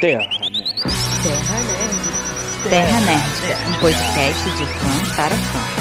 [0.00, 0.74] Terra Nerd.
[1.22, 2.70] Terra Nerd.
[2.70, 5.79] Terra Nerd, um podcast de fã para fã.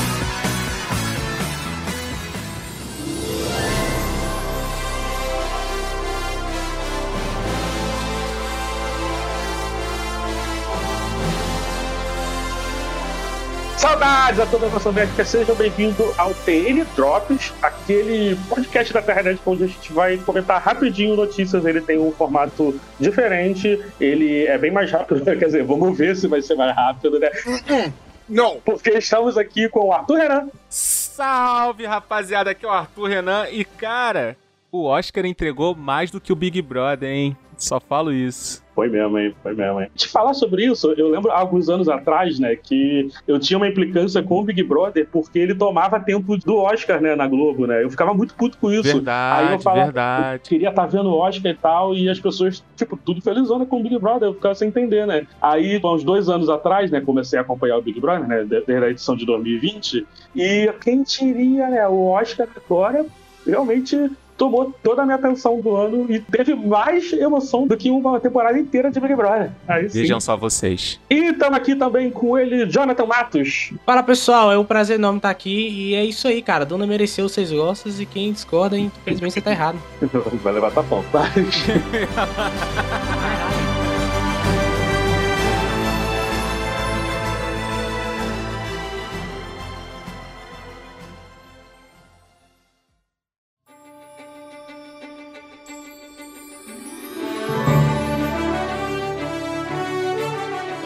[14.10, 19.22] Saudades a toda a nossa médica, sejam bem-vindos ao TN Drops, aquele podcast da Terra
[19.22, 21.64] Nerd onde a gente vai comentar rapidinho notícias.
[21.64, 26.28] Ele tem um formato diferente, ele é bem mais rápido, quer dizer, vamos ver se
[26.28, 27.30] vai ser mais rápido, né?
[28.28, 28.60] Não.
[28.60, 30.48] Porque estamos aqui com o Arthur Renan.
[30.68, 34.36] Salve, rapaziada, aqui é o Arthur Renan e cara,
[34.72, 37.38] o Oscar entregou mais do que o Big Brother, hein?
[37.60, 38.64] Só falo isso.
[38.80, 39.36] Foi mesmo, hein?
[39.44, 39.90] Foi mesmo, hein?
[39.94, 43.68] Te falar sobre isso, eu lembro há alguns anos atrás, né, que eu tinha uma
[43.68, 47.84] implicância com o Big Brother porque ele tomava tempo do Oscar, né, na Globo, né?
[47.84, 48.84] Eu ficava muito puto com isso.
[48.84, 50.36] Verdade, Aí eu falava, verdade.
[50.36, 53.82] eu queria estar vendo o Oscar e tal, e as pessoas, tipo, tudo felizona com
[53.82, 55.28] o Big Brother, eu ficava sem entender, né?
[55.42, 58.86] Aí, há uns dois anos atrás, né, comecei a acompanhar o Big Brother, né, desde
[58.86, 63.06] a edição de 2020, e quem diria, né, o Oscar agora
[63.46, 68.20] realmente tomou toda a minha atenção do ano e teve mais emoção do que uma
[68.22, 69.52] temporada inteira de Big Brother.
[69.68, 70.00] Aí sim.
[70.00, 71.00] Vejam só vocês.
[71.10, 73.74] E estamos aqui também com ele, Jonathan Matos.
[73.86, 76.66] Fala pessoal, é um prazer enorme estar aqui e é isso aí, cara.
[76.66, 79.78] Dona mereceu seis gostos e quem discorda, infelizmente você tá errado.
[80.42, 81.26] Vai levar tapão, tá?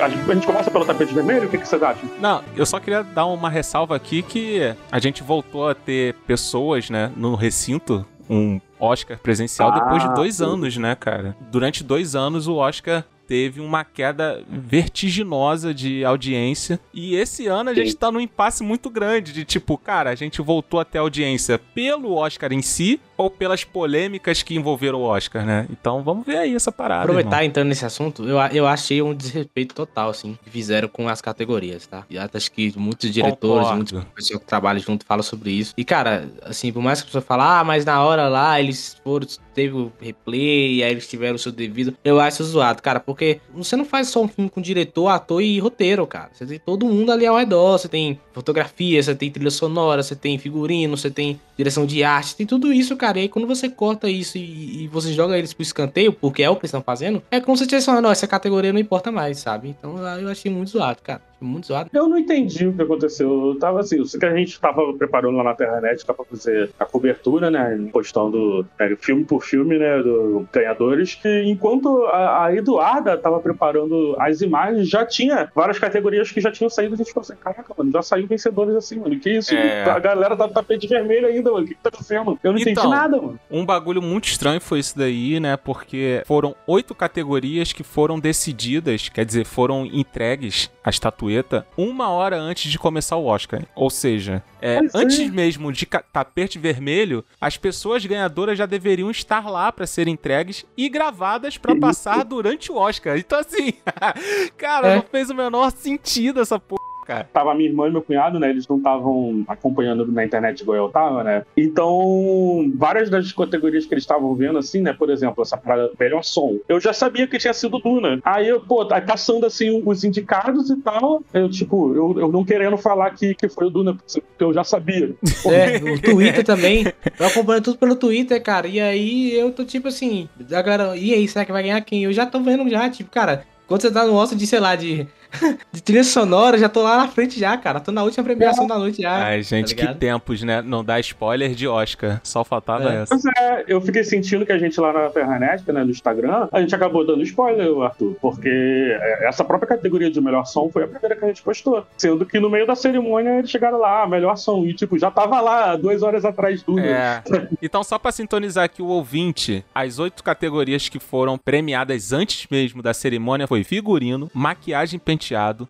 [0.03, 1.47] A gente, começa pelo tapete vermelho?
[1.47, 2.09] O que, que vocês acham?
[2.19, 6.89] Não, eu só queria dar uma ressalva aqui que a gente voltou a ter pessoas,
[6.89, 10.43] né, no recinto, um Oscar presencial Ah, depois de dois sim.
[10.43, 11.37] anos, né, cara?
[11.49, 16.79] Durante dois anos o Oscar teve uma queda vertiginosa de audiência.
[16.93, 20.41] E esse ano a gente tá num impasse muito grande de tipo, cara, a gente
[20.41, 25.45] voltou até a audiência pelo Oscar em si ou pelas polêmicas que envolveram o Oscar,
[25.45, 25.67] né?
[25.69, 27.03] Então vamos ver aí essa parada.
[27.03, 27.45] Aproveitar irmão.
[27.45, 31.85] entrando nesse assunto, eu, eu achei um desrespeito total, assim, que fizeram com as categorias,
[31.85, 32.03] tá?
[32.09, 33.95] E acho que muitos diretores, Concordo.
[33.95, 35.73] muitas pessoas que trabalham junto falam sobre isso.
[35.77, 38.97] E, cara, assim, por mais que a pessoa fale, ah, mas na hora lá eles
[39.03, 41.95] foram, teve o replay, aí eles tiveram o seu devido.
[42.03, 43.12] Eu acho zoado, cara, porque
[43.53, 46.29] você não faz só um filme com diretor, ator e roteiro, cara.
[46.33, 50.15] Você tem todo mundo ali ao redor, você tem fotografia, você tem trilha sonora, você
[50.15, 53.19] tem figurino, você tem direção de arte, tem tudo isso, cara.
[53.19, 56.49] E aí quando você corta isso e, e você joga eles pro escanteio, porque é
[56.49, 59.39] o que eles estão fazendo, é como se tivesse falando, essa categoria não importa mais,
[59.39, 59.69] sabe?
[59.69, 61.21] Então eu achei muito zoado, cara.
[61.43, 61.89] Muito zoado.
[61.93, 63.49] Eu não entendi o que aconteceu.
[63.49, 66.69] Eu tava assim, eu sei que a gente tava preparando lá na Terranet pra fazer
[66.79, 67.89] a cobertura, né?
[67.91, 70.01] Postando né, filme por filme, né?
[70.01, 71.19] Do ganhadores.
[71.25, 76.51] E enquanto a, a Eduarda tava preparando as imagens, já tinha várias categorias que já
[76.51, 76.93] tinham saído.
[76.93, 79.19] A gente ficou assim, caraca, mano, já saiu vencedores assim, mano.
[79.19, 79.53] Que isso?
[79.53, 79.83] É.
[79.89, 81.65] A galera tá no tapete vermelho ainda, mano.
[81.65, 82.39] O que, que tá acontecendo?
[82.43, 83.39] Eu não entendi Então, nada, mano.
[83.51, 85.57] Um bagulho muito estranho foi isso daí, né?
[85.57, 90.89] Porque foram oito categorias que foram decididas, quer dizer, foram entregues a
[91.33, 93.63] estatueta uma hora antes de começar o Oscar.
[93.75, 94.79] Ou seja, é, é.
[94.93, 100.65] antes mesmo de tapete vermelho, as pessoas ganhadoras já deveriam estar lá pra serem entregues
[100.77, 103.17] e gravadas pra passar durante o Oscar.
[103.17, 103.73] Então, assim,
[104.57, 104.95] cara, É.
[104.97, 106.81] não fez o menor sentido essa porra.
[107.05, 107.27] Cara.
[107.31, 108.49] Tava minha irmã e meu cunhado, né?
[108.49, 111.43] Eles não estavam acompanhando na internet igual eu tava, né?
[111.55, 114.93] Então, várias das categorias que eles estavam vendo, assim, né?
[114.93, 116.57] Por exemplo, essa parada melhor som.
[116.67, 118.19] Eu já sabia que tinha sido Duna.
[118.23, 121.23] Aí eu, pô, tá caçando assim os indicados e tal.
[121.33, 124.63] Eu, tipo, eu, eu não querendo falar que, que foi o Duna, porque eu já
[124.63, 125.13] sabia.
[125.53, 126.85] É, o Twitter também.
[127.19, 128.65] Eu acompanho tudo pelo Twitter, cara.
[128.65, 132.03] E aí eu tô tipo assim, a galera, e aí, será que vai ganhar quem?
[132.05, 134.75] Eu já tô vendo já, tipo, cara, quando você tá no Oscar de, sei lá,
[134.75, 135.07] de,
[135.71, 137.79] de trilha sonora, já tô lá na frente já, cara.
[137.79, 139.15] Tô na última premiação da noite já.
[139.25, 139.97] Ai, gente, que ligado?
[139.97, 140.61] tempos, né?
[140.61, 142.19] Não dá spoiler de Oscar.
[142.23, 143.01] Só faltava É.
[143.01, 143.15] essa.
[143.15, 146.61] Pois é, eu fiquei sentindo que a gente lá na Terranet, né, no Instagram, a
[146.61, 150.87] gente acabou dando spoiler, Arthur, porque é, essa própria categoria de melhor som foi a
[150.87, 151.85] primeira que a gente postou.
[151.97, 155.09] Sendo que no meio da cerimônia eles chegaram lá, ah, melhor som, e tipo, já
[155.11, 156.79] tava lá duas horas atrás tudo.
[156.79, 157.21] É.
[157.61, 162.81] Então, só pra sintonizar aqui o ouvinte, as oito categorias que foram premiadas antes mesmo
[162.81, 165.22] da cerimônia foi figurino, maquiagem penteado,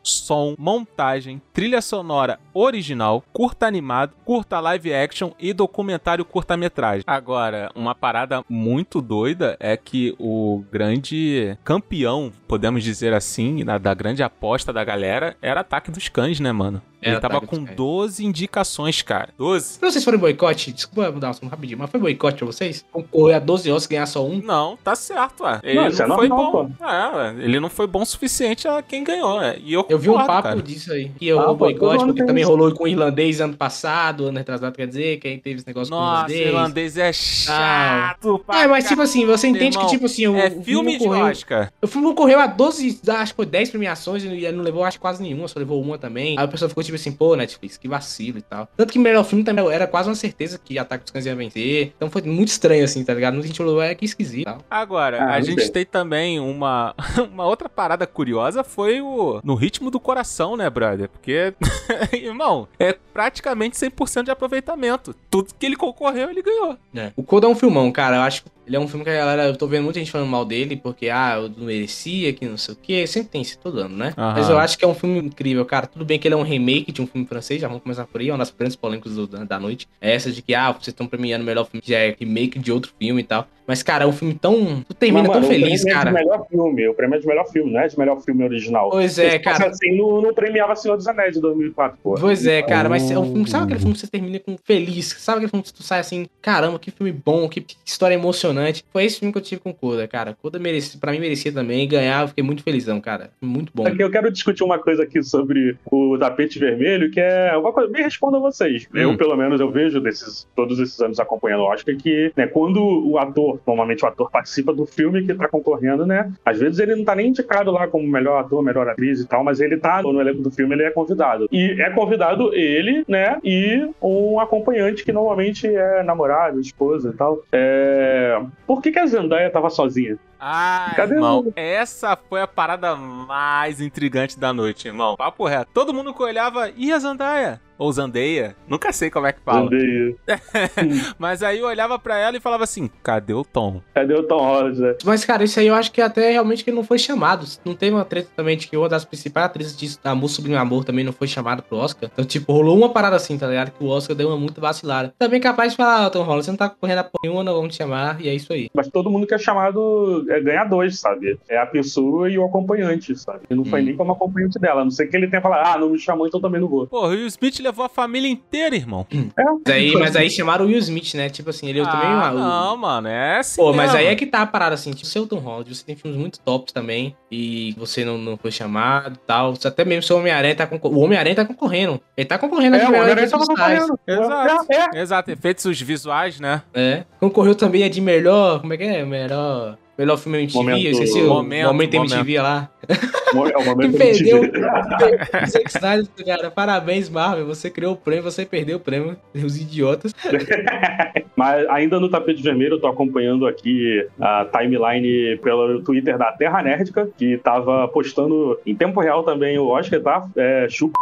[0.04, 7.04] som, montagem, trilha sonora original, curta animado, curta live action e documentário curta-metragem.
[7.06, 14.24] Agora, uma parada muito doida é que o grande campeão, podemos dizer assim, da grande
[14.24, 16.82] aposta da galera, era Ataque dos Cães, né, mano?
[17.04, 19.30] Ele Ela tava com muito 12 indicações, cara.
[19.38, 19.80] 12?
[19.80, 22.86] Pra vocês forem boicote, desculpa mudar um assunto rapidinho, mas foi boicote pra vocês?
[22.92, 24.42] Concorrer a 12 Oscars e ganhar só um?
[24.42, 25.60] Não, tá certo, ué.
[25.64, 26.86] Ele Não, não, é foi normal, bom.
[26.88, 27.36] É, ué.
[27.40, 29.58] Ele não foi bom o suficiente a quem ganhou, é.
[29.60, 30.62] E eu Eu vi um papo cara.
[30.62, 31.10] disso aí.
[31.18, 32.52] Que eu Ah, o pô, boicote, porque também isso.
[32.52, 35.92] rolou com o irlandês ano passado, ano retrasado, quer dizer, que aí teve esse negócio
[35.94, 36.48] com o Nossa, irlandês.
[36.48, 38.40] irlandês é chato.
[38.46, 40.98] pra É, mas tipo assim, você entende Irmão, que, tipo assim, o, É o filme
[40.98, 41.72] de Oscar.
[41.82, 45.22] O filme concorreu a 12, acho que foi 10 premiações e não levou acho, quase
[45.22, 46.38] nenhuma, só levou uma também.
[46.38, 48.68] Aí o pessoal ficou tipo assim, pô, Netflix, que vacilo e tal.
[48.76, 51.94] Tanto que melhor filme também era quase uma certeza que Ataque dos Cães ia vencer.
[51.96, 53.34] Então foi muito estranho assim, tá ligado?
[53.34, 54.60] Muita gente falou, é que esquisito tal.
[54.70, 55.70] Agora, Ah, a gente sei.
[55.72, 56.94] tem também uma,
[57.32, 61.10] uma outra parada curiosa foi o No Ritmo do Coração, né, brother?
[61.10, 61.54] Porque,
[62.14, 65.16] irmão, é praticamente 100% de aproveitamento.
[65.30, 66.78] Tudo que ele concorreu, ele ganhou.
[66.96, 67.12] É.
[67.16, 68.18] O Coda é um filmão, cara.
[68.18, 69.46] Eu acho que ele é um filme que a galera.
[69.48, 72.58] Eu tô vendo muita gente falando mal dele, porque, ah, eu não merecia, que não
[72.58, 73.06] sei o quê.
[73.06, 74.14] Sempre tem isso todo ano, né?
[74.18, 74.34] Aham.
[74.38, 75.86] Mas eu acho que é um filme incrível, cara.
[75.88, 78.20] Tudo bem que ele é um remake de um filme francês, já vamos começar por
[78.22, 78.30] aí.
[78.30, 79.88] É uma das grandes polêmicas do- da, da noite.
[80.02, 82.72] É essa de que, ah, vocês estão premiando o melhor filme, que é remake de
[82.72, 83.48] outro filme e tal.
[83.66, 84.84] Mas, cara, é um filme tão.
[84.86, 86.10] Tu termina Mas, tão feliz, o prêmio cara.
[86.10, 86.88] É de melhor filme.
[86.90, 88.90] O prêmio é de melhor filme, não é de melhor filme original.
[88.90, 89.68] Pois é, cara.
[89.68, 92.16] assim, não, não premiava Senhor dos Anéis de 2004, pô.
[92.16, 93.50] Pois é, cara, mas é um filme.
[93.50, 95.16] Sabe aquele filme que você termina com feliz?
[95.18, 98.84] Sabe aquele filme que tu sai assim, caramba, que filme bom, que história emocionante?
[98.92, 100.36] Foi esse filme que eu tive com o Coda, cara.
[100.42, 103.32] Coda merecia, pra mim merecia também ganhar, eu fiquei muito felizão, cara.
[103.42, 103.88] Muito bom.
[103.88, 106.73] Aqui eu quero discutir uma coisa aqui sobre o tapete vermelho,
[107.12, 107.92] que é uma coisa.
[107.92, 108.88] Me respondam vocês.
[108.94, 108.98] Hum.
[108.98, 112.82] Eu, pelo menos, eu vejo desses, todos esses anos acompanhando o Oscar que, né, quando
[112.82, 116.32] o ator, normalmente o ator participa do filme que tá concorrendo, né?
[116.46, 119.44] Às vezes ele não tá nem indicado lá como melhor ator, melhor atriz e tal,
[119.44, 121.48] mas ele tá no elenco do filme, ele é convidado.
[121.52, 123.38] E é convidado ele, né?
[123.44, 127.44] E um acompanhante que normalmente é namorado, esposa e tal.
[127.52, 128.42] É...
[128.66, 130.18] Por que, que a Zendaya tava sozinha?
[130.46, 135.16] Ah, Cadê irmão, essa foi a parada mais intrigante da noite, irmão.
[135.16, 135.72] Papo reto.
[135.74, 137.62] Todo mundo que olhava, e a Zandaia?
[137.78, 138.56] Ou Zandeia?
[138.68, 139.70] Nunca sei como é que fala.
[139.70, 140.16] Zendaya.
[141.18, 143.82] Mas aí eu olhava pra ela e falava assim, cadê o Tom?
[143.94, 144.80] Cadê o Tom Holland?
[144.80, 144.96] né?
[145.04, 147.46] Mas, cara, isso aí eu acho que até realmente que ele não foi chamado.
[147.66, 150.84] Não teve uma treta também de que uma das principais atrizes de Amor Sublime Amor
[150.86, 152.10] também não foi chamada pro Oscar.
[152.12, 153.72] Então, tipo, rolou uma parada assim, tá ligado?
[153.72, 155.14] Que o Oscar deu uma muito vacilada.
[155.18, 157.54] Também capaz de falar, ah, Tom Holland, você não tá correndo a porra nenhuma, não
[157.54, 158.22] vamos te chamar.
[158.22, 158.70] E é isso aí.
[158.74, 161.38] Mas todo mundo que é chamado é, ganha dois, sabe?
[161.50, 163.42] É a pessoa e o acompanhante, sabe?
[163.50, 163.86] E não foi Hum.
[163.86, 164.82] nem como acompanhante dela.
[164.82, 166.88] A não sei que ele tenha falado, ah, não me chamou, então também não vou.
[166.88, 169.08] Pô, o Will Smith levou a família inteira, irmão.
[169.12, 171.30] Mas aí, mas aí chamaram o Will Smith, né?
[171.30, 172.08] Tipo assim, ele eu também.
[172.08, 174.76] ah, ah, o- não, mano, é assim Pô, mas aí é que tá a parada
[174.76, 178.38] assim, tipo, seu Tom Holland, você tem filmes muito tops também, e você não, não
[178.38, 179.54] foi chamado e tal.
[179.66, 181.00] Até mesmo seu Homem-Aranha tá concorrendo.
[181.00, 182.02] O Homem-Aranha tá concorrendo.
[182.16, 183.48] Ele tá concorrendo É, o Homem-Aranha visuais.
[183.48, 184.00] concorrendo.
[184.08, 184.66] Exato.
[184.70, 185.02] É, é.
[185.02, 186.62] Exato, efeitos visuais, né?
[186.74, 187.04] É.
[187.20, 188.60] Concorreu também a de melhor.
[188.62, 189.04] Como é que é?
[189.06, 189.78] Melhor.
[189.98, 192.70] Melhor filme MTV, Momento- eu esqueci o momento, momento, MTV lá.
[192.90, 192.94] É
[193.38, 194.38] o Que momento perdeu.
[194.44, 194.60] MTV.
[194.60, 196.52] perdeu o Zack Snyder, cara.
[196.52, 197.46] Parabéns, Marvel.
[197.46, 199.16] Você criou o prêmio, você perdeu o prêmio.
[199.36, 200.12] Os idiotas.
[201.36, 206.62] Mas ainda no tapete vermelho, eu tô acompanhando aqui a timeline pelo Twitter da Terra
[206.64, 210.28] Nerdica, que tava postando em tempo real também o Oscar, tá?
[210.36, 211.00] É, chupa.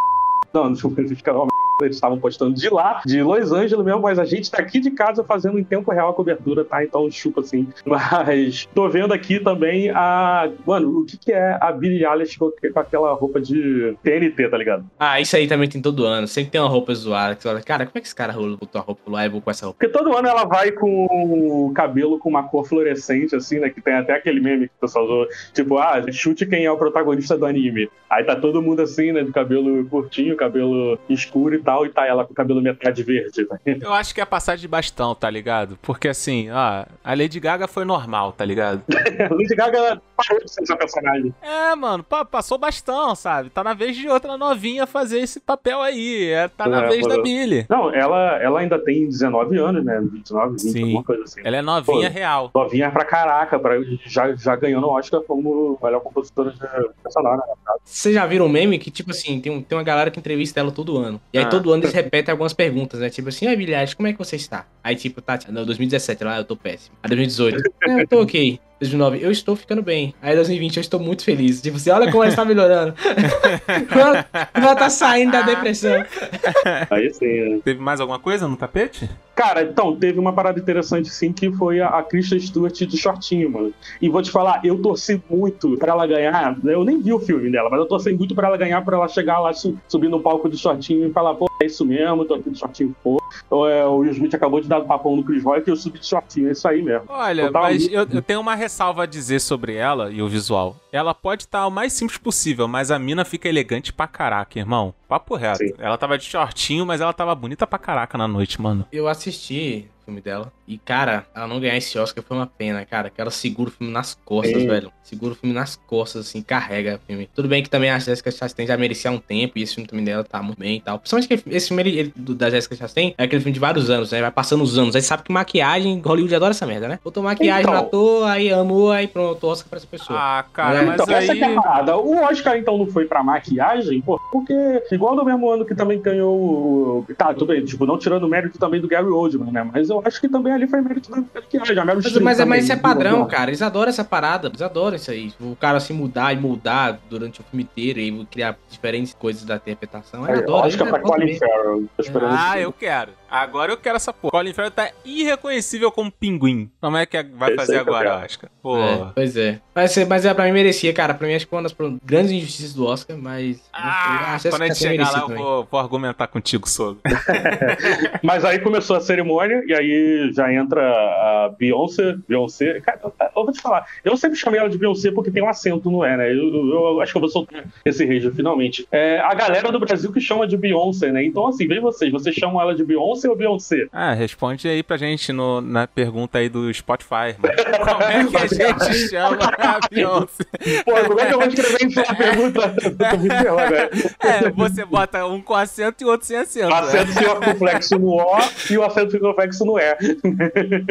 [0.54, 1.48] Não, não chupa, fica uma
[1.82, 4.92] eles estavam postando de lá, de Los Angeles mesmo, mas a gente tá aqui de
[4.92, 6.84] casa fazendo em tempo real a cobertura, tá?
[6.84, 7.68] Então chupa assim.
[7.86, 10.50] Mas tô vendo aqui também a.
[10.66, 14.86] Mano, o que, que é a Billie Eilish com, aquela roupa de TNT, tá ligado?
[15.00, 16.28] Ah, isso aí também tem todo ano.
[16.28, 17.36] Sempre tem uma roupa zoada.
[17.36, 19.26] Que você olha, cara, como é que esse cara botou a roupa lá?
[19.26, 19.80] Eu vou com essa roupa.
[19.80, 23.70] Porque todo ano ela vai com o cabelo com uma cor fluorescente, assim, né?
[23.70, 25.28] Que tem até aquele meme que o pessoal usou.
[25.54, 27.90] Tipo, ah, chute quem é o protagonista do anime.
[28.10, 29.24] Aí tá todo mundo assim, né?
[29.24, 31.71] De cabelo curtinho, cabelo escuro e tal.
[31.86, 33.46] E tá ela com o cabelo metade verde.
[33.46, 33.58] Tá?
[33.82, 35.78] Eu acho que é passar de bastão, tá ligado?
[35.82, 38.82] Porque assim, ó, a Lady Gaga foi normal, tá ligado?
[39.32, 41.34] Lady Gaga parou de ser essa personagem.
[41.42, 43.50] É, mano, pa- passou bastão, sabe?
[43.50, 46.30] Tá na vez de outra novinha fazer esse papel aí.
[46.30, 47.22] É, tá na É, vez da.
[47.22, 47.66] Billy.
[47.70, 50.00] Não, ela, ela ainda tem 19 anos, né?
[50.02, 50.84] 29, 20, Sim.
[50.84, 51.42] alguma coisa assim.
[51.44, 52.16] Ela é novinha Pô.
[52.18, 52.52] real.
[52.54, 53.76] Novinha pra caraca, pra,
[54.06, 56.60] já, já ganhando o Oscar como melhor compositora de
[57.04, 57.38] personagem.
[57.48, 57.54] né?
[57.84, 60.60] Vocês já viram um meme que, tipo assim, tem, um- tem uma galera que entrevista
[60.60, 61.22] ela todo ano.
[61.34, 61.50] E aí Ah.
[61.52, 63.10] Todo ano eles repetem algumas perguntas, né?
[63.10, 64.66] Tipo assim, ah, Bilhares, como é que você está?
[64.84, 66.96] Aí, tipo, tá, não, 2017, lá eu tô péssimo.
[67.04, 68.60] Aí 2018, é, eu tô ok.
[68.82, 70.14] 2009, eu estou ficando bem.
[70.22, 71.62] Aí 2020, eu estou muito feliz.
[71.62, 72.96] Tipo assim, olha como ela está melhorando.
[73.96, 76.04] ela, ela tá saindo da depressão.
[76.90, 77.60] Aí sim, né?
[77.64, 79.08] Teve mais alguma coisa no tapete?
[79.36, 83.50] Cara, então, teve uma parada interessante, sim, que foi a, a Kristen Stewart de shortinho,
[83.52, 83.74] mano.
[84.02, 86.58] E vou te falar, eu torci muito pra ela ganhar.
[86.64, 89.08] Eu nem vi o filme dela, mas eu torci muito pra ela ganhar, pra ela
[89.08, 92.34] chegar lá, su- subir no palco de shortinho e falar, pô, é isso mesmo, tô
[92.36, 93.22] aqui de shortinho, pô.
[93.68, 96.00] É, o Will Smith acabou de dar um papão no Chris Rock e eu subi
[96.00, 97.06] de shortinho, é isso aí mesmo.
[97.08, 100.76] Olha, mas eu, eu tenho uma ressalva a dizer sobre ela e o visual.
[100.92, 104.94] ela pode estar o mais simples possível, mas a mina fica elegante pra caraca, irmão.
[105.08, 105.60] Papo reto.
[105.60, 105.74] Sim.
[105.78, 108.86] Ela tava de shortinho, mas ela tava bonita pra caraca na noite, mano.
[108.92, 110.52] Eu assisti filme dela.
[110.68, 113.10] E, cara, ela não ganhar esse Oscar foi uma pena, cara.
[113.10, 114.68] Que ela segura o filme nas costas, Sim.
[114.68, 114.92] velho.
[115.04, 117.30] Segura o filme nas costas, assim, carrega o filme.
[117.36, 119.58] Tudo bem que também a Jessica Chastain já merecia um tempo.
[119.60, 120.98] E esse filme também dela tá muito bem e tal.
[121.00, 123.90] Principalmente que esse filme ele- ele- do- da Jessica Chastain é aquele filme de vários
[123.90, 124.22] anos, né?
[124.22, 124.96] Vai passando os anos.
[124.96, 127.00] Aí sabe que maquiagem, Hollywood adora essa merda, né?
[127.04, 127.74] Botou maquiagem Então.
[127.74, 130.18] no ator, aí amou, aí pronto, Oscar pra essa pessoa.
[130.18, 131.56] Ah, cara, É, mas Então, essa que é aí.
[131.56, 131.98] a parada.
[131.98, 134.54] O Oscar, então, não foi pra maquiagem, pô, porque
[134.92, 137.06] igual no mesmo ano que também ganhou o...
[137.18, 139.70] Tá, tudo bem, tipo, não tirando o mérito também do Gary Oldman, né?
[139.72, 141.78] Mas eu acho que também ali foi mérito da maquiagem.
[141.80, 143.50] A Meryl Mas, mas, é- mas também, isso é padrão, cara.
[143.50, 144.48] Eles adoram essa parada.
[144.48, 145.34] Eles adoram isso aí.
[145.40, 149.56] O cara se mudar e mudar durante o filme inteiro e criar diferentes coisas da
[149.56, 150.26] interpretação.
[150.28, 150.68] Eu Aí, adoro.
[150.68, 151.40] Oscar eles pra adoram Colin.
[151.40, 151.90] Farrell.
[152.38, 153.12] Ah, eu quero.
[153.32, 154.32] Agora eu quero essa porra.
[154.32, 156.70] Colin Farrell tá irreconhecível como pinguim.
[156.82, 158.26] Como é que vai Esse fazer eu agora, quero.
[158.26, 158.50] Oscar?
[158.62, 158.78] Pô.
[158.78, 159.60] É, pois é.
[159.74, 161.14] Mas, é- mas é, pra mim merecia, cara.
[161.14, 163.62] Pra mim acho que foi uma das grandes injustiças do Oscar, mas.
[163.72, 165.44] Ah, acho quando a gente chegar lá, merecia eu também.
[165.44, 167.00] vou, vou argumentar contigo sobre.
[168.22, 172.16] Mas aí começou a cerimônia e aí já entra a Beyoncé.
[172.28, 172.80] Beyoncé.
[172.82, 175.90] Cara, eu vou te falar, eu sempre chamei ela de Beyoncé porque tem um acento,
[175.90, 176.32] não é, né?
[176.32, 178.88] Eu, eu- eu acho que eu vou soltar esse rage finalmente.
[178.92, 181.24] É a galera do Brasil que chama de Beyoncé, né?
[181.24, 183.88] Então, assim, vem vocês, vocês chamam ela de Beyoncé ou Beyoncé?
[183.92, 187.56] Ah, responde aí pra gente no- na pergunta aí do Spotify, mano.
[187.86, 188.48] Como é que a
[188.78, 190.44] gente chama a Beyoncé?
[190.86, 192.68] Pô, como é que eu vou escrever isso na pergunta?
[192.68, 193.90] Né?
[194.20, 196.68] É, você bota um com acento e outro sem acento.
[196.68, 196.78] O né?
[196.80, 198.38] acento circunflexo no O
[198.70, 199.98] e o acento circunflexo no E.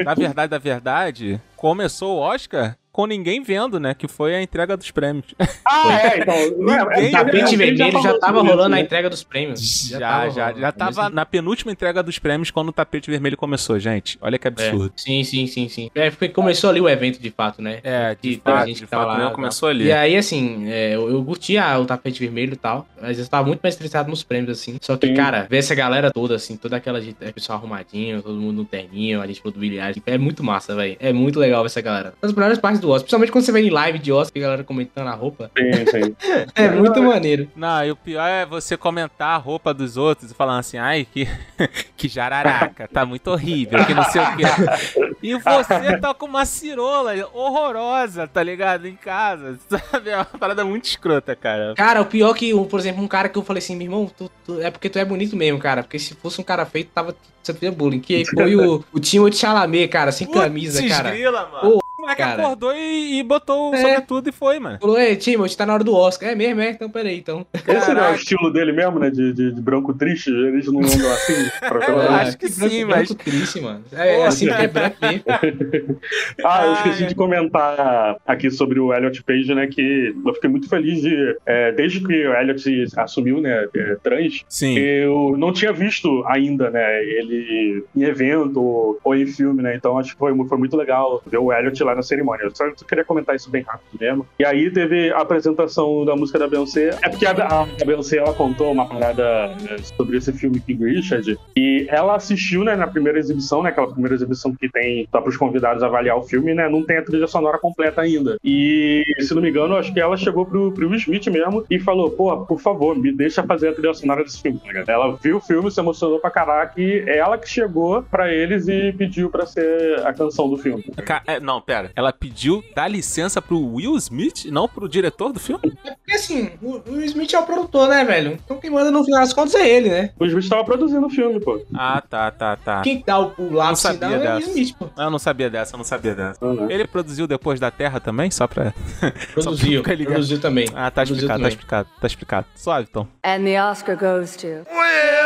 [0.04, 3.94] Na verdade, na verdade, começou o Oscar com ninguém vendo, né?
[3.94, 5.26] Que foi a entrega dos prêmios.
[5.72, 6.34] Ah, é, então.
[6.58, 8.80] não é- Ninguém- é- Tapete é- vermelho já tava rolando a isso, né?
[8.80, 9.88] entrega dos prêmios.
[9.88, 10.60] Já, tava já, rolando.
[10.60, 14.18] já tava na penúltima entrega dos prêmios quando o tapete vermelho começou, gente.
[14.20, 14.92] Olha que É, absurdo.
[14.96, 15.90] sim, sim, sim, sim.
[15.94, 17.78] É, foi, começou ali o evento de fato, né?
[17.84, 19.84] É, de teve fato, gente de que tava fato, lá, começou ali.
[19.84, 23.28] E aí, assim, é, eu, eu curti a- o tapete vermelho e tal, mas eu
[23.28, 24.76] tava muito mais estressado nos prêmios, assim.
[24.80, 25.14] Só que, Sim.
[25.14, 28.64] cara, ver essa galera toda, assim, toda aquela gente, é, pessoal arrumadinho, todo mundo no
[28.64, 30.96] terninho, a gente falou do bilhar, é muito massa, velho.
[30.98, 32.12] É muito legal ver essa galera.
[32.20, 34.64] Das melhores partes do Oscar, principalmente quando você vê em live de Oscar, a galera
[34.64, 35.50] comentando a roupa.
[35.56, 36.16] Sim, sim.
[36.54, 37.48] É muito maneiro.
[37.54, 41.06] Não, e o pior é você comentar a roupa dos outros e falar assim, ai,
[41.10, 41.28] que,
[41.96, 45.10] que jararaca, tá muito horrível, que não sei o quê.
[45.22, 48.86] E você tá com uma cirola horrorosa, tá ligado?
[48.88, 50.08] Em casa, sabe?
[50.08, 51.74] É uma parada muito escrota, cara.
[51.76, 54.30] Cara, o pior que, por exemplo, um cara que eu falei assim, meu irmão, tu-
[54.46, 55.82] tu- é porque tu é bonito mesmo, cara.
[55.82, 58.00] Porque se fosse um cara feito, tava sofrendo bullying.
[58.00, 61.10] Que foi o, o Timothée Chalamet, cara, sem camisa, Putz, cara.
[61.10, 61.76] grila, mano.
[61.76, 62.42] Ô, o moleque cara.
[62.42, 63.78] acordou e, e botou o É.
[63.80, 64.78] sobretudo e foi, mano.
[64.80, 66.30] Falou, ei, Timothée, tá na hora do Oscar.
[66.30, 66.70] É mesmo, é?
[66.70, 67.46] Então, peraí, então.
[67.54, 68.14] Esse não é o Caraca.
[68.16, 69.10] estilo dele mesmo, né?
[69.10, 70.30] De, de, de branco triste.
[70.30, 71.34] Eles não andam assim.
[71.60, 73.84] pra Eu pela- acho que branco- sim, branco mas- triste, mano.
[73.92, 75.24] É, Pô, assim que é branco mesmo.
[76.44, 77.06] Ah, eu esqueci é.
[77.06, 79.66] de comentar aqui sobre o Elliot Page, né?
[79.66, 81.36] Que eu fiquei muito feliz de.
[81.46, 83.66] é, desde que o Elliot assumiu, né?
[83.74, 84.78] é, trans, Sim.
[84.78, 87.02] eu não tinha visto ainda, né?
[87.04, 89.74] Ele em evento ou em filme, né?
[89.74, 92.44] Então acho que foi, foi muito legal ver o Elliot lá na cerimônia.
[92.44, 94.26] Eu só só queria comentar isso bem rápido mesmo.
[94.38, 96.90] E aí teve a apresentação da música da Beyoncé.
[97.02, 100.84] É porque a, a, a Beyoncé ela contou uma parada né, sobre esse filme King
[100.84, 101.38] Richard.
[101.56, 103.70] E ela assistiu, né, na primeira exibição, né?
[103.70, 106.68] Aquela primeira exibição que tem dá para os convidados avaliar o filme, né?
[106.68, 108.36] Não tem a trilha sonora completa ainda.
[108.44, 111.78] E, se não me engano, acho que ela chegou pro, pro Will Smith mesmo e
[111.78, 114.60] falou: pô, por favor, me deixa fazer a trilha sonora desse filme.
[114.84, 114.92] tá?
[114.92, 118.68] Ela viu o filme, se emocionou pra caraca e é ela que chegou pra eles
[118.68, 120.82] e pediu pra ser a canção do filme.
[121.04, 121.79] Ca- é, não, pera.
[121.94, 125.60] Ela pediu dar licença pro Will Smith, não pro diretor do filme?
[125.82, 128.38] Porque assim, o, o Smith é o produtor, né, velho?
[128.44, 130.10] Então quem manda no final das contas é ele, né?
[130.18, 131.60] O Smith tava produzindo o filme, pô.
[131.74, 132.82] Ah, tá, tá, tá.
[132.82, 134.50] Quem dá o, o lápis sabia final é o dessa.
[134.50, 134.88] Smith, pô.
[134.96, 136.44] Eu não sabia dessa, eu não sabia dessa.
[136.44, 136.70] Uhum.
[136.70, 138.72] Ele produziu depois da Terra também, só pra.
[139.32, 140.12] Produziu, ficar ligado.
[140.14, 140.66] produziu também.
[140.74, 141.48] Ah, tá Produziu explicado, tá também.
[141.48, 142.46] explicado, tá explicado.
[142.54, 143.08] Suave, então.
[143.24, 144.46] And the Oscar goes to.
[144.46, 145.19] Will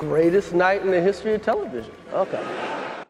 [0.00, 1.92] Greatest night in the history of television.
[2.12, 2.38] Okay.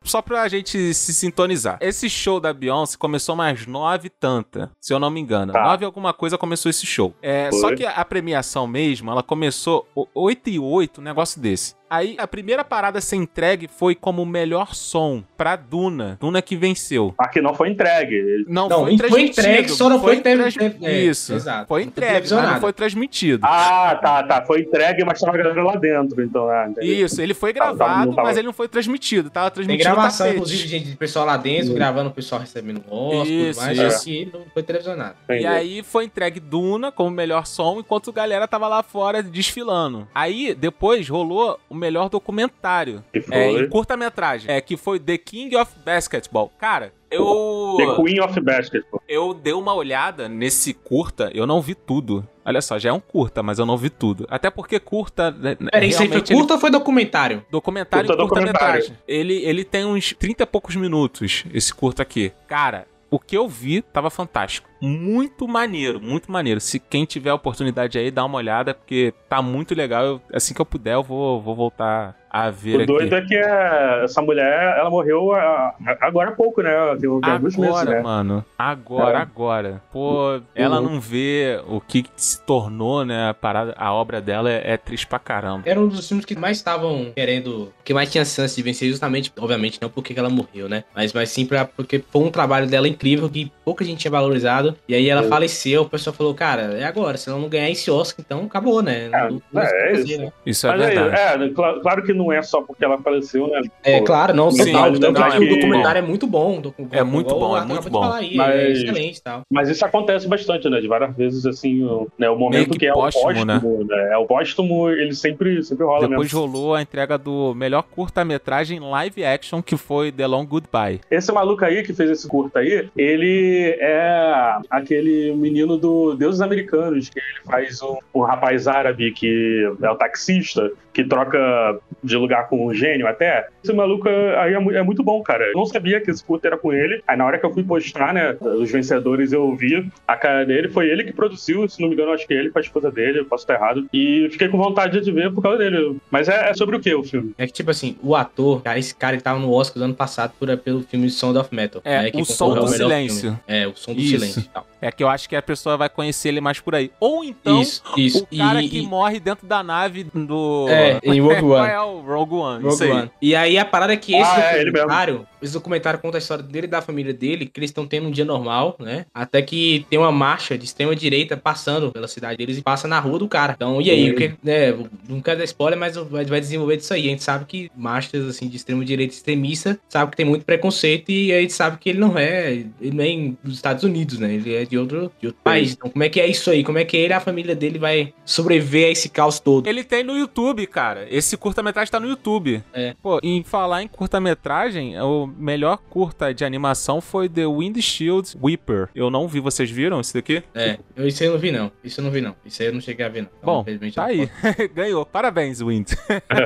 [0.03, 1.77] Só pra gente se sintonizar.
[1.83, 5.53] Esse show da Beyoncé começou mais nove e tanta, se eu não me engano.
[5.53, 5.63] Tá.
[5.63, 7.13] Nove e alguma coisa começou esse show.
[7.21, 7.61] É, Foi.
[7.61, 11.75] só que a premiação mesmo, ela começou oito e oito, um negócio desse.
[11.91, 16.17] Aí a primeira parada a ser entregue foi como melhor som pra Duna.
[16.21, 17.15] Duna que venceu.
[17.19, 18.45] Aqui não foi entregue.
[18.49, 19.41] Não, Não, foi foi transmitido.
[19.41, 21.35] entregue, só não foi trans- teve- é, Isso.
[21.35, 21.67] exato.
[21.69, 23.47] Foi Não foi entregue, mas não foi transmitido.
[23.47, 24.45] Ah, tá, tá.
[24.47, 26.49] Foi entregue, mas tava a galera lá dentro, então.
[26.49, 27.03] Ah, entendi.
[27.03, 29.31] Isso, ele foi Tá, tá, gravado, tava- mas ele não foi transmitido.
[29.31, 30.37] Tava Tem transmitido gravação, tapete.
[30.37, 34.45] inclusive, gente, de pessoal lá dentro, gravando o pessoal recebendo Oscar, tudo Isso, que não
[34.53, 35.15] foi televisionado.
[35.25, 35.43] Entendi.
[35.43, 40.07] E aí foi entregue Duna como melhor som, enquanto a galera tava lá fora desfilando.
[40.15, 43.03] Aí, depois, rolou o melhor documentário.
[43.13, 44.51] Que foi É, em curta-metragem.
[44.51, 46.53] É, que foi The King of Basketball.
[46.59, 47.75] Cara, eu.
[47.79, 49.01] The Queen of Basketball.
[49.09, 52.27] Eu dei uma olhada nesse curta, eu não vi tudo.
[52.45, 54.27] Olha só, já é um curta, mas eu não vi tudo.
[54.31, 55.31] Até porque curta.
[55.31, 57.45] né, Peraí, isso aí foi realmente ele- curta ou foi documentário?
[57.51, 58.97] Documentário Curta e curta-metragem.
[59.07, 62.33] Ele, ele tem uns 30 e poucos minutos, esse curta aqui.
[62.47, 64.69] Cara, o que eu vi tava fantástico.
[64.81, 66.61] Muito maneiro, muito maneiro.
[66.61, 70.05] Se quem tiver a oportunidade aí, dá uma olhada, porque tá muito legal.
[70.05, 72.87] Eu- assim que eu puder, eu vou, vou voltar a ver O aqui.
[72.87, 76.71] doido é que é- essa mulher, ela morreu ah, agora há pouco, né?
[77.01, 78.03] Tem, alguns meses, Agora, né?
[78.03, 78.45] mano.
[78.59, 79.23] Agora, É.
[79.23, 79.83] agora.
[79.91, 83.31] Pô, ela não vê o que se tornou, né?
[83.31, 85.63] A, parada, a obra dela é, é triste pra caramba.
[85.65, 87.73] Era um dos filmes que mais estavam querendo.
[87.83, 90.85] Que mais tinha chance de vencer, justamente, obviamente, não porque que ela morreu, né?
[90.95, 94.75] Mas, mas sim pra, porque foi um trabalho dela incrível que pouca gente tinha valorizado.
[94.89, 95.29] E aí ela É.
[95.29, 97.19] faleceu, o pessoal falou, cara, é agora.
[97.19, 99.11] Se ela não ganhar esse Oscar, então acabou, né?
[99.13, 100.21] É, Não- não é, é fazer, isso.
[100.23, 100.33] né?
[100.47, 101.45] Isso é Mas aí, verdade.
[101.45, 103.61] é, claro, claro que não é só porque ela faleceu, né?
[103.85, 104.93] É, Pô, claro, não, Sim, total.
[104.93, 106.61] Tanto não, que é o documentário é muito bom.
[106.63, 108.01] docu- É muito bom, é muito bom.
[108.03, 109.43] falar aí, Mas- É excelente e tal.
[109.53, 110.81] Mas isso acontece bastante, né?
[110.81, 114.09] De várias vezes, assim, o, né, o momento que que, é póstumo, o póstumo, né?
[114.13, 116.41] É o póstumo, ele sempre, sempre rola Depois mesmo.
[116.41, 121.01] rolou a entrega do melhor curta-metragem live action, que foi The Long Goodbye.
[121.11, 127.09] Esse maluco aí que fez esse curta aí, ele é aquele menino do Deuses Americanos,
[127.09, 132.49] que ele faz um, um rapaz árabe que é o taxista, que troca de lugar
[132.49, 133.47] com um gênio até.
[133.63, 135.45] Esse maluco aí é, é muito bom, cara.
[135.47, 137.01] Eu não sabia que esse curta era com ele.
[137.07, 140.69] Aí na hora que eu fui postar, né, os vencedores eu vi a cara dele.
[140.69, 143.21] Foi ele que produziu, se não me engano, acho que ele com a esposa dele,
[143.21, 143.87] eu posso estar errado.
[143.93, 145.99] E fiquei com vontade de ver por causa dele.
[146.11, 147.33] Mas é, é sobre o que o filme?
[147.39, 149.95] É que, tipo assim, o ator, cara, esse cara ele tava no Oscar do ano
[149.95, 151.81] passado por, pelo filme Sound of Metal.
[151.85, 153.21] É, né, que o Som do Silêncio.
[153.21, 153.39] filme.
[153.47, 154.11] É, o som do Isso.
[154.19, 154.67] silêncio e tal.
[154.81, 156.91] É que eu acho que a pessoa vai conhecer ele mais por aí.
[157.01, 158.27] Ou então, isso, isso.
[158.31, 160.67] o cara e, que e- morre dentro da nave do.
[160.69, 161.71] É, em Rogue Qual One.
[161.71, 162.63] é o Rogue One?
[162.63, 162.91] Rogue isso aí.
[162.91, 163.11] One.
[163.21, 166.43] E aí a parada é que esse Ah, é, documentário, esse documentário conta a história
[166.43, 169.07] dele e da família dele, que eles estão tendo um dia normal, né?
[169.15, 172.99] Até que tem uma marcha de extrema direita passando pela cidade deles e passa na
[173.01, 173.55] rua do cara.
[173.57, 174.73] Então, e aí, o que, né,
[175.09, 177.07] não quero dar spoiler, mas vai, vai desenvolver disso aí.
[177.07, 181.11] A gente sabe que marchas assim de extrema direita extremista, sabe que tem muito preconceito
[181.11, 184.35] e a gente sabe que ele não é, ele não é dos Estados Unidos, né?
[184.35, 185.73] Ele é de outro, de outro país.
[185.73, 186.63] Então, como é que é isso aí?
[186.65, 189.67] Como é que ele e a família dele vai sobreviver a esse caos todo?
[189.67, 190.78] Ele tem no YouTube, cara.
[191.11, 192.63] Esse curta-metragem tá no YouTube.
[192.73, 192.95] É.
[193.03, 198.89] Pô, em falar em curta-metragem, o melhor curta de animação foi The Windshield Weeper.
[198.95, 200.43] Eu não vi, vocês viram esse daqui?
[200.55, 201.73] É, eu, isso aí eu não vi não.
[201.83, 202.35] Isso eu não vi não.
[202.45, 203.29] Isso aí eu não cheguei a ver não.
[203.39, 204.29] Então, Bom, tá aí.
[204.75, 205.05] Ganhou.
[205.05, 205.93] Parabéns, Wind.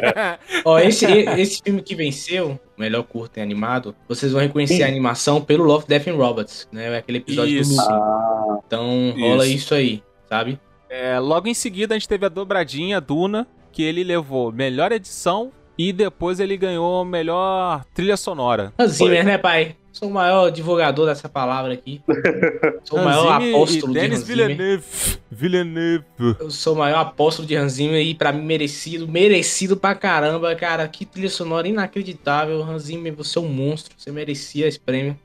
[0.65, 4.83] Ó, esse, esse filme que venceu, o melhor curto em animado, vocês vão reconhecer Sim.
[4.83, 6.93] a animação pelo Love, Death and Robots, né?
[6.95, 7.71] É aquele episódio Isso.
[7.71, 7.89] do Lucy.
[7.91, 9.57] Ah, Então rola Isso.
[9.57, 10.59] isso aí, sabe?
[10.89, 15.51] É, logo em seguida, a gente teve a dobradinha Duna, que ele levou melhor edição
[15.77, 18.73] e depois ele ganhou melhor trilha sonora.
[18.79, 19.77] Hans Zimmer, né, pai?
[19.93, 22.01] Sou o maior divulgador dessa palavra aqui.
[22.85, 24.27] Sou o maior apóstolo de Denis Hans.
[24.27, 24.85] Villeneuve.
[25.31, 26.05] Villeneuve.
[26.41, 30.55] Eu sou o maior apóstolo de Hans Zimmer e pra mim merecido, merecido pra caramba,
[30.55, 30.89] cara.
[30.89, 32.63] Que trilha sonora inacreditável.
[32.63, 35.19] Hans Zimmer, você é um monstro, você merecia esse prêmio.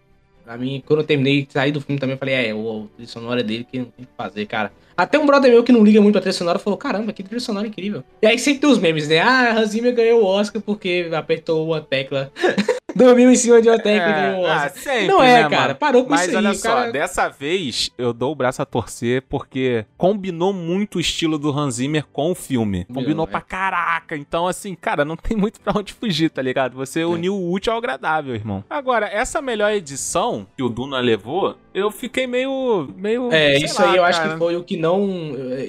[0.43, 3.10] Pra mim, quando eu terminei, saí do filme também, eu falei, é, o, a trilha
[3.10, 4.71] sonora é dele que não tem o que fazer, cara.
[4.97, 7.39] Até um brother meu que não liga muito pra trilha sonora falou, caramba, que trilha
[7.39, 8.03] sonora incrível.
[8.19, 9.19] E aí sempre tem os memes, né?
[9.19, 12.31] Ah, Hans Zimmer ganhou o Oscar porque apertou uma tecla.
[12.95, 14.71] Dormiu em cima de uma tecla e ganhou o ah, Oscar.
[14.71, 15.62] sempre, não é, né, cara.
[15.67, 15.75] mano?
[15.75, 16.36] Parou com Mas isso aí.
[16.38, 16.91] olha o só, cara...
[16.91, 21.75] dessa vez eu dou o braço a torcer porque combinou muito o estilo do Hans
[21.75, 22.86] Zimmer com o filme.
[22.86, 23.29] Combinou é.
[23.29, 24.17] pra caraca.
[24.17, 26.75] Então, assim, cara, não tem muito pra onde fugir, tá ligado?
[26.75, 28.63] Você uniu o útil ao agradável, irmão.
[28.67, 32.87] Agora, essa melhor edição que o Duna levou, eu fiquei meio.
[32.97, 34.33] meio É, sei isso lá, aí eu acho cara.
[34.33, 35.07] que foi o que não.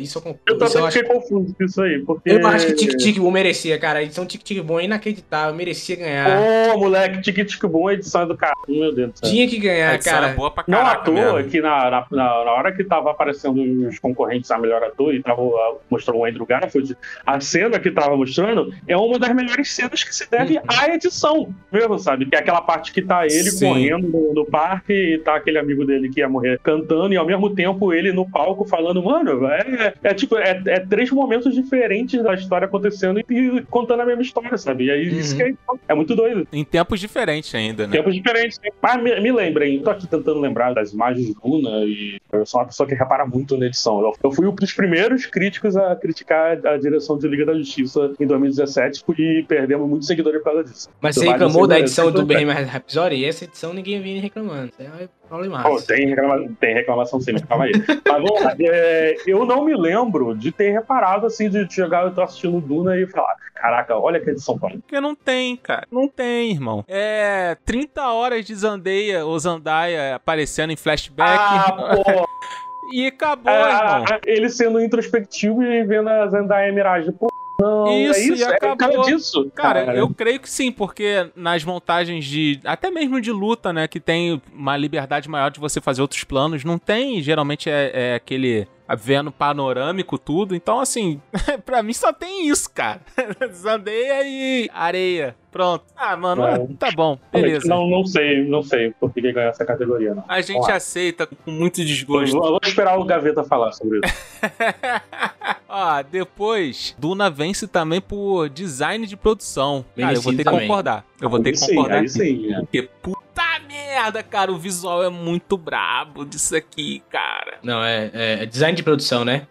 [0.00, 0.42] Isso eu concordo.
[0.46, 2.30] eu também acho fiquei confuso com isso aí, porque...
[2.30, 3.98] Eu acho que Tic Tic Boom merecia, cara.
[3.98, 6.28] A edição Tic Tic Boom é inacreditável, merecia ganhar.
[6.74, 8.54] Ô, moleque, tique tique bom, a edição é do cara.
[8.68, 9.30] Meu Deus do céu.
[9.30, 10.26] Tinha que A ganhar, edição cara.
[10.28, 11.50] é boa pra Não à toa mesmo.
[11.50, 15.22] que na, na, na- na hora que tava aparecendo os concorrentes a melhor ator e
[15.22, 19.72] tava ah, mostrando o Andrew Garfield, a cena que tava mostrando é uma das melhores
[19.74, 22.26] cenas que se deve à edição mesmo, sabe?
[22.26, 23.66] Que é aquela parte que tá ele Sim.
[23.68, 27.24] correndo no, no parque e tá aquele amigo dele que ia morrer cantando e ao
[27.26, 32.22] mesmo tempo ele no palco falando, mano, é, é tipo, é, é três momentos diferentes
[32.22, 34.84] da história acontecendo e, e contando a mesma história, sabe?
[34.84, 35.37] E aí isso Uhum.
[35.38, 35.54] que é,
[35.88, 36.46] é muito doido.
[36.52, 37.92] Em tempos diferentes ainda, né?
[37.92, 38.58] Tempos diferentes.
[38.62, 38.70] né?
[38.82, 42.61] Mas me, me lembrem, tô aqui tentando lembrar das imagens de Luna e eu sou
[42.61, 44.00] uma pessoa que repara muito na edição.
[44.00, 48.12] Eu, eu fui um dos primeiros críticos a criticar a direção de Liga da Justiça
[48.18, 50.88] em 2017 e perdemos muitos seguidores por causa disso.
[51.00, 54.68] Mas Isso você reclamou da edição do Bohemian Rhapsody e essa edição ninguém vinha reclamando.
[54.68, 55.68] Isso é problemático.
[55.82, 57.72] Tem, reclama- tem reclamação sim, mas calma aí.
[57.88, 58.54] Mas vamos lá.
[58.60, 62.96] É, eu não me lembro de ter reparado assim, de chegar, eu tô assistindo Duna
[62.98, 64.74] e falar: caraca, olha que edição foda.
[64.78, 65.86] Porque não tem, cara.
[65.90, 66.84] Não tem, irmão.
[66.88, 72.28] É 30 horas de Zandeia ou Zandaia aparecendo em flashback Ah, pô,
[72.94, 74.20] e acabou, ah, irmão.
[74.26, 77.12] ele sendo introspectivo e vendo a Zendaya Mirage.
[77.12, 77.28] Pô,
[77.60, 79.02] não, Isso, é isso, e é por causa acabou.
[79.04, 79.50] disso.
[79.54, 82.60] Cara, eu creio que sim, porque nas montagens de.
[82.64, 83.88] Até mesmo de luta, né?
[83.88, 86.62] Que tem uma liberdade maior de você fazer outros planos.
[86.64, 88.66] Não tem, geralmente é, é aquele.
[89.00, 90.54] Vendo panorâmico, tudo.
[90.54, 91.20] Então, assim,
[91.66, 93.02] pra mim só tem isso, cara.
[93.52, 95.36] Zandeia e areia.
[95.52, 95.84] Pronto.
[95.94, 96.66] Ah, mano, É.
[96.78, 97.18] tá bom.
[97.30, 97.68] Beleza.
[97.68, 100.24] Não, não sei, não sei por que ganhou essa categoria, não.
[100.26, 102.34] A gente aceita com muito Eu desgosto.
[102.34, 104.14] vou, eu vou esperar o Gaveta falar sobre isso.
[105.80, 109.84] Ó, depois, Duna vence também por design de produção.
[109.96, 110.60] Cara, eu vou ter que também.
[110.62, 111.06] concordar.
[111.20, 112.00] Eu vou ter que sim, concordar.
[112.00, 112.58] aí sim, é.
[112.58, 117.58] Porque puta merda, cara, o visual é muito brabo disso aqui, cara.
[117.62, 119.46] Não, é, é- é design de produção, né?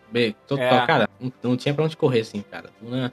[0.48, 0.88] Total, É.
[0.88, 2.70] cara, não, não tinha pra onde correr, assim, cara.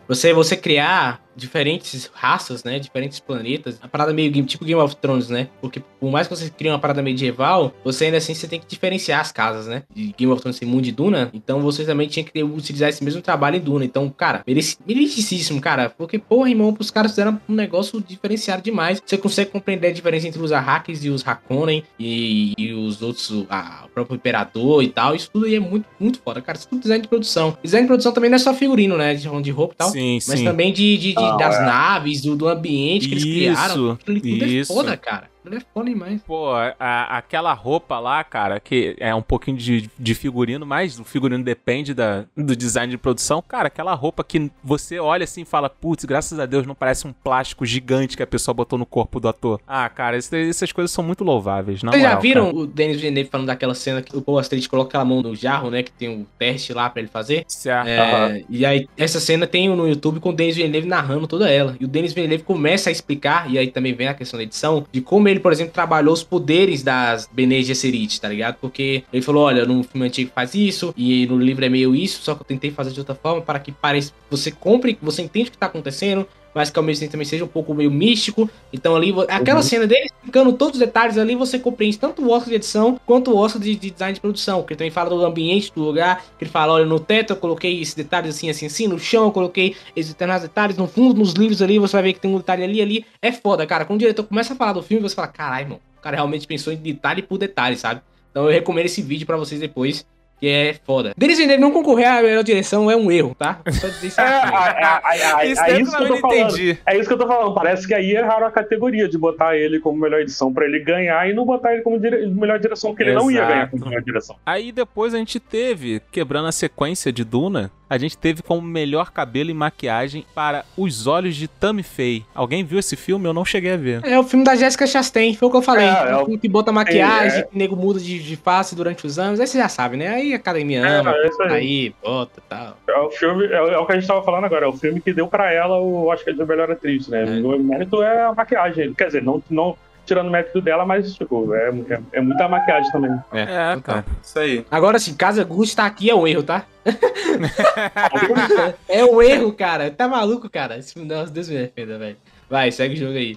[0.09, 2.79] Você, você criar diferentes raças, né?
[2.79, 3.79] Diferentes planetas.
[3.83, 5.49] A parada meio game- tipo Game of Thrones, né?
[5.61, 8.67] Porque por mais que você crie uma parada medieval, você ainda assim você tem que
[8.67, 9.83] diferenciar as casas, né?
[9.93, 13.03] De Game of Thrones tem mundo de Duna, então você também tinha que utilizar esse
[13.05, 13.85] mesmo trabalho em Duna.
[13.85, 15.91] Então, cara, mereci, merecidíssimo, cara.
[15.91, 19.03] Porque, porra, irmão, os caras fizeram um negócio diferenciado demais.
[19.05, 20.53] Você consegue compreender a diferença entre os
[20.85, 25.15] Arrakis e os Hakonnen e, e os outros, o- a- o próprio Imperador e tal.
[25.15, 26.59] Isso tudo aí é muito, muito foda, cara.
[26.59, 27.57] Isso tudo design de produção.
[27.63, 29.15] Design de produção também não é só figurino, né?
[29.15, 29.91] De, de roupa e tal.
[29.91, 30.45] Sim, Mas sim.
[30.45, 31.65] também de, de- de- Não, das é.
[31.65, 33.75] naves, do, do ambiente que eles criaram.
[33.95, 34.73] Isso, tudo isso.
[34.73, 35.34] é foda, cara.
[35.51, 36.23] É foda demais.
[36.23, 41.05] Pô, a- aquela roupa lá, cara, que é um pouquinho de, de figurino, mas o
[41.05, 43.43] figurino depende da, do design de produção.
[43.47, 47.07] Cara, aquela roupa que você olha assim e fala, putz, graças a Deus não parece
[47.07, 49.61] um plástico gigante que a pessoa botou no corpo do ator.
[49.67, 52.57] Ah, cara, esse- essas coisas são muito louváveis, na Vocês já moral, viram cara.
[52.57, 55.71] o Denis Villeneuve falando daquela cena que o Paul Astrid coloca aquela mão no jarro,
[55.71, 55.83] né?
[55.83, 57.45] Que tem um teste lá pra ele fazer?
[57.49, 57.87] Certo.
[57.89, 58.41] É, Aham.
[58.49, 61.77] E aí, essa cena tem no YouTube com o Denis Villeneuve narrando toda ela.
[61.81, 64.87] E o Denis Villeneuve começa a explicar, e aí também vem a questão da edição,
[64.91, 68.57] de como ele, por exemplo, trabalhou os poderes das Bene Gesserit, tá ligado?
[68.61, 72.23] Porque ele falou, olha, no filme antigo faz isso, e no livro é meio isso,
[72.23, 75.49] só que eu tentei fazer de outra forma para que pareça, você compre, você entende
[75.49, 78.49] o que tá acontecendo, mas que ao mesmo tempo também seja um pouco meio místico.
[78.73, 79.63] Então ali, aquela Uhum.
[79.63, 83.31] cena dele explicando todos os detalhes ali, você compreende tanto o Oscar de edição quanto
[83.33, 84.63] o Oscar de, de design de produção.
[84.63, 87.37] Que ele também fala do ambiente do lugar, que ele fala, olha, no teto eu
[87.37, 91.19] coloquei esses detalhes assim, assim, assim, no chão eu coloquei esses determinados detalhes, no fundo,
[91.19, 93.07] nos livros ali, você vai ver que tem um detalhe ali, ali.
[93.21, 93.85] É foda, cara.
[93.85, 96.47] Quando o diretor começa a falar do filme, você fala, caralho, irmão, o cara realmente
[96.47, 98.01] pensou em detalhe por detalhe, sabe?
[98.31, 100.05] Então eu recomendo esse vídeo pra vocês depois,
[100.41, 101.13] que é foda.
[101.17, 103.61] Denis Villeneuve não concorrer à melhor direção é um erro, tá?
[103.71, 104.55] Só dizer isso É, aqui.
[104.55, 106.39] é, é, é, Isso que eu tô não falando.
[106.51, 106.79] entendi.
[106.87, 107.55] É isso que eu tô falando.
[107.55, 111.29] Parece que aí erraram a categoria de botar ele como melhor edição pra ele ganhar
[111.29, 114.03] e não botar ele como dire- melhor direção, porque ele não ia ganhar como melhor
[114.03, 114.37] direção.
[114.45, 119.11] Aí depois a gente teve, quebrando a sequência de Duna, a gente teve como melhor
[119.11, 122.25] cabelo e maquiagem para Os Olhos de Tammy Faye.
[122.35, 123.27] Alguém viu esse filme?
[123.29, 124.05] Eu não cheguei a ver.
[124.05, 125.87] É o filme da Jessica Chastain, foi o que eu falei.
[125.87, 127.43] É, É, é o filme que bota maquiagem, é.
[127.43, 129.41] que o nego muda de, de face durante os anos.
[129.41, 130.09] Aí você já sabe, né?
[130.09, 131.53] Aí a academia ama, é isso aí.
[131.53, 132.77] aí bota e tal.
[132.89, 135.01] É o filme, é, é o que a gente tava falando agora, é o filme
[135.01, 137.25] que deu pra ela o Oscar de melhor atriz, né?
[137.25, 137.41] É.
[137.43, 138.95] O mérito é a maquiagem.
[138.95, 142.91] Quer dizer, não, não tirando o mérito dela, mas, tipo, é, é, é muita maquiagem
[142.93, 143.11] também.
[143.33, 143.47] É,
[143.83, 144.05] cara.
[144.23, 144.67] Isso aí.
[144.71, 146.67] Agora, se Casa Gucci tá aqui, é um erro, tá?
[148.89, 149.91] é um erro, cara.
[149.91, 150.79] Tá maluco, cara?
[150.79, 152.17] Esse nossa, Deus me defenda, velho.
[152.49, 153.37] Vai, segue o jogo aí.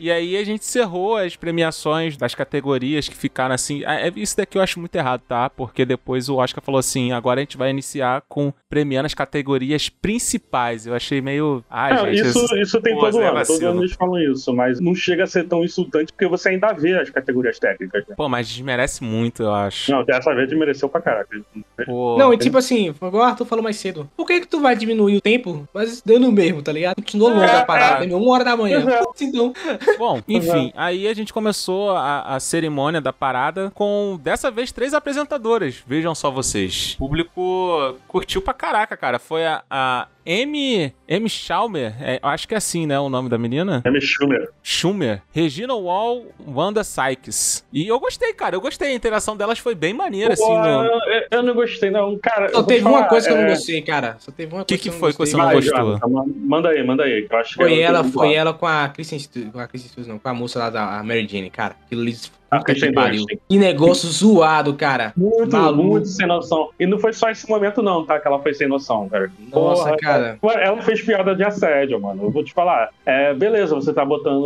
[0.00, 3.82] E aí a gente encerrou as premiações das categorias que ficaram assim.
[3.86, 5.48] Ah, é- Isso daqui eu acho muito errado, tá?
[5.48, 9.88] Porque depois o Oscar falou assim: agora a gente vai iniciar com premiando as categorias
[9.88, 10.86] principais.
[10.86, 11.64] Eu achei meio.
[11.70, 12.28] Ai, Não, gente.
[12.28, 15.44] isso, isso tem todo ano, todo ano eles falam isso, mas não chega a ser
[15.44, 18.04] tão insultante porque você ainda vê as categorias técnicas.
[18.08, 18.14] Né?
[18.16, 19.90] Pô, mas desmerece muito, eu acho.
[19.92, 21.40] Não, dessa vez mereceu pra caraca.
[21.86, 24.10] Pô, Não, e tipo assim, igual o Arthur falou mais cedo.
[24.16, 26.96] Por que que tu vai diminuir o tempo, mas dando mesmo, tá ligado?
[26.96, 28.14] Continuou longa a parada, é.
[28.14, 28.84] uma hora da manhã.
[29.20, 29.52] Então.
[29.98, 34.94] Bom, enfim, aí a gente começou a, a cerimônia da parada com, dessa vez, três
[34.94, 35.82] apresentadoras.
[35.86, 36.94] Vejam só vocês.
[36.94, 39.18] O público curtiu pra caraca, cara.
[39.18, 40.92] Foi a, a M.
[41.08, 41.28] M.
[41.28, 42.98] Schumer, é, eu acho que é assim, né?
[43.00, 43.82] O nome da menina?
[43.84, 44.48] É Schumer.
[44.62, 47.64] Schumer, Regina Wall, Wanda Sykes.
[47.72, 48.54] E eu gostei, cara.
[48.56, 48.92] Eu gostei.
[48.92, 50.44] A interação delas foi bem maneira, assim.
[50.44, 50.84] Pô, No...
[50.84, 51.00] eu,
[51.30, 52.16] eu não gostei, não.
[52.18, 54.16] Cara, Só teve falar, uma coisa que eu não é, gostei, cara.
[54.18, 55.76] Só teve uma Que coisa que eu não foi que você não vai, gostou?
[55.78, 57.26] Jonathan, ma- manda aí, manda aí.
[57.26, 59.66] que eu acho que Foi eu- ela, foi ela com a Kristen Stewart, com a
[59.66, 61.76] Kristen Stewart, não, com a moça lá da a Mary Jane, cara.
[61.84, 62.02] Aquilo
[62.50, 65.12] A puta que negócio zoado, cara.
[65.16, 65.82] Muito, Maluco.
[65.82, 66.70] muito sem noção.
[66.80, 68.18] E não foi só esse momento, não, tá?
[68.18, 69.30] Que ela foi sem noção, cara.
[69.52, 70.38] Nossa, Porra, cara.
[70.42, 72.24] Ela fez piada de assédio, mano.
[72.24, 72.88] Eu vou te falar.
[73.06, 74.44] É, beleza, você tá botando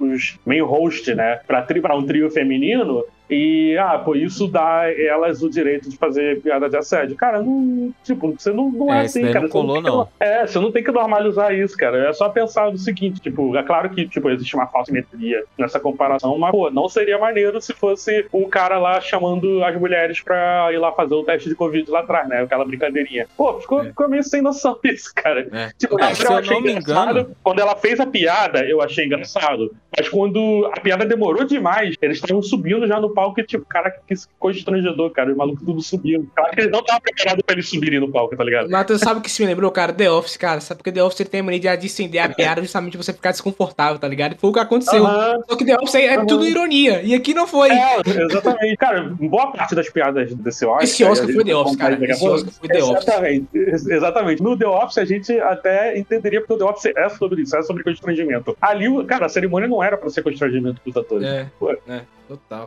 [0.00, 1.40] os main host, né?
[1.46, 3.04] Pra, tri, pra um trio feminino.
[3.34, 7.16] E, ah, pô, isso dá elas o direito de fazer piada de assédio.
[7.16, 9.40] Cara, não, tipo, você não, não é, É, assim, cara.
[9.40, 10.08] não Você colou, tem que- não.
[10.20, 12.08] É, você não tem que normalizar isso, cara.
[12.08, 15.80] É só pensar no seguinte, tipo, é claro que, tipo, existe uma falsa simetria nessa
[15.80, 20.68] comparação, mas, pô, não seria maneiro se fosse um cara lá chamando as mulheres pra
[20.72, 22.42] ir lá fazer o teste de Covid lá atrás, né?
[22.42, 23.26] Aquela brincadeirinha.
[23.36, 25.46] Pô, ficou, ficou meio sem noção isso, cara.
[25.52, 25.70] É.
[25.78, 27.10] Tipo, É, se hora eu achei não engraçado.
[27.20, 29.74] engano- Quando ela fez a piada, eu achei engraçado.
[29.96, 33.90] Mas quando a piada demorou demais, eles estavam subindo já no palco e, tipo, cara,
[34.06, 34.14] que
[34.50, 35.30] estrangedor, cara.
[35.30, 36.28] Os malucos tudo subindo.
[36.36, 38.68] Acho que eles não estavam preparados pra eles subirem no palco, tá ligado?
[38.70, 39.92] Matheus, sabe o que isso me lembrou, cara?
[39.92, 40.60] The Office, cara.
[40.60, 43.12] Sabe porque The Office ele tem a mania de estender a piada justamente pra você
[43.12, 44.36] ficar desconfortável, tá ligado?
[44.38, 45.06] Foi o que aconteceu.
[45.06, 45.38] Aham.
[45.48, 46.26] Só que The Office é Aham.
[46.26, 47.02] tudo ironia.
[47.02, 47.70] E aqui não foi.
[47.70, 48.76] É, exatamente.
[48.76, 50.82] Cara, boa parte das piadas desse Oscar.
[50.84, 52.04] Esse Oscar foi The Office, cara.
[52.10, 52.26] Esse.
[52.26, 53.02] Oscar foi The Office.
[53.08, 53.46] Exatamente.
[53.54, 54.42] Ex- Exatamente.
[54.42, 57.62] No The Office a gente até entenderia porque o The Office é sobre isso, é
[57.62, 58.56] sobre constrangimento.
[58.60, 61.26] Ali, o- cara, a cerimônia não era pra ser constrangimento pros atores.
[61.26, 62.02] É, Pô, é.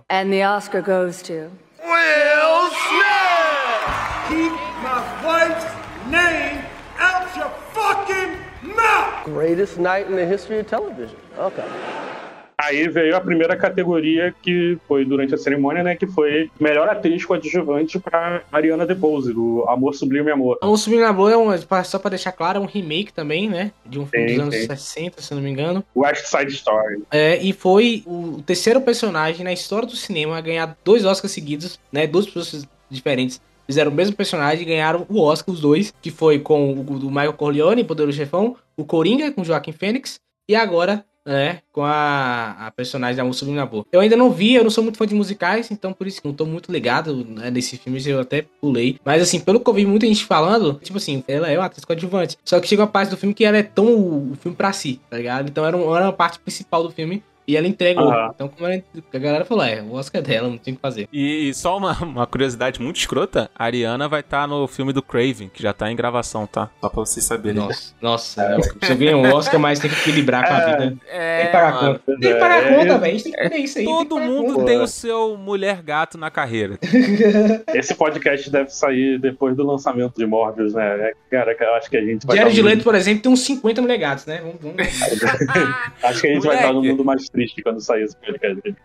[0.10, 1.52] And the Oscar goes to.
[1.84, 3.86] Will Smith!
[4.30, 4.52] Keep
[4.84, 6.65] my wife's name
[6.98, 9.26] out your fucking mouth!
[9.26, 11.18] Greatest night in the history of television.
[11.38, 11.68] Okay.
[12.65, 15.95] Aí veio a primeira categoria que foi durante a cerimônia, né?
[15.95, 20.58] Que foi melhor atriz coadjuvante pra Ariana DeBose, do Amor Sublime Amor.
[20.63, 21.49] O Sublime Amor é um,
[21.84, 23.71] só pra deixar claro, é um remake também, né?
[23.86, 24.67] De um filme Sim, dos anos sim.
[24.67, 25.84] 60, se não me engano.
[25.95, 27.04] West Side Story.
[27.12, 31.80] É, e foi o terceiro personagem na história do cinema a ganhar dois Oscars seguidos,
[31.91, 32.08] né?
[32.08, 36.39] Duas pessoas diferentes fizeram o mesmo personagem e ganharam o Oscar, os dois, que foi
[36.39, 41.60] com o do Michael Corleone, Poderoso Chefão, o Coringa, com Joaquim Fênix, e agora, né,
[41.72, 43.86] com a, a personagem da Sublime Amor.
[43.92, 46.28] Eu ainda não vi, eu não sou muito fã de musicais, então por isso que
[46.28, 49.00] não tô muito ligado né, nesse filme, eu até pulei.
[49.04, 51.84] Mas assim, pelo que eu vi muita gente falando, tipo assim, ela é uma atriz
[51.84, 52.38] coadjuvante.
[52.46, 54.72] Só que chega uma parte do filme que ela é tão o, o filme pra
[54.72, 55.50] si, tá ligado?
[55.50, 58.10] Então era, um- era uma parte principal do filme e ela entregou.
[58.12, 58.31] Aham.
[58.34, 58.81] Então, como ela,
[59.13, 61.08] a galera falou, é, o Oscar é dela, não tem o que fazer.
[61.12, 65.01] E, e só uma, uma curiosidade muito escrota: a Ariana vai estar no filme do
[65.01, 66.69] Craven, que já tá em gravação, tá?
[66.81, 67.62] Só pra vocês saberem.
[67.62, 70.97] Nossa, nossa, você ganha um Oscar, mas tem que equilibrar com a vida.
[71.10, 71.99] É, Tem que pagar a mano.
[71.99, 72.19] conta.
[72.19, 73.03] Tem que pagar a É, conta, velho.
[73.05, 73.86] A gente tem que fazer isso aí.
[73.86, 74.65] tem Todo a mundo conta.
[74.65, 76.77] tem o seu mulher gato na carreira.
[77.73, 81.10] Esse podcast deve sair depois do lançamento de Morbius, né?
[81.10, 82.38] É, Cara, eu acho que a gente vai.
[82.38, 84.41] Jared estar Leto, por exemplo, tem uns 50 legados, né?
[84.41, 84.75] Vamos, vamos.
[86.03, 86.91] Acho que a gente vai estar no Moleque.
[86.93, 88.76] mundo mais triste quando sair esse podcast.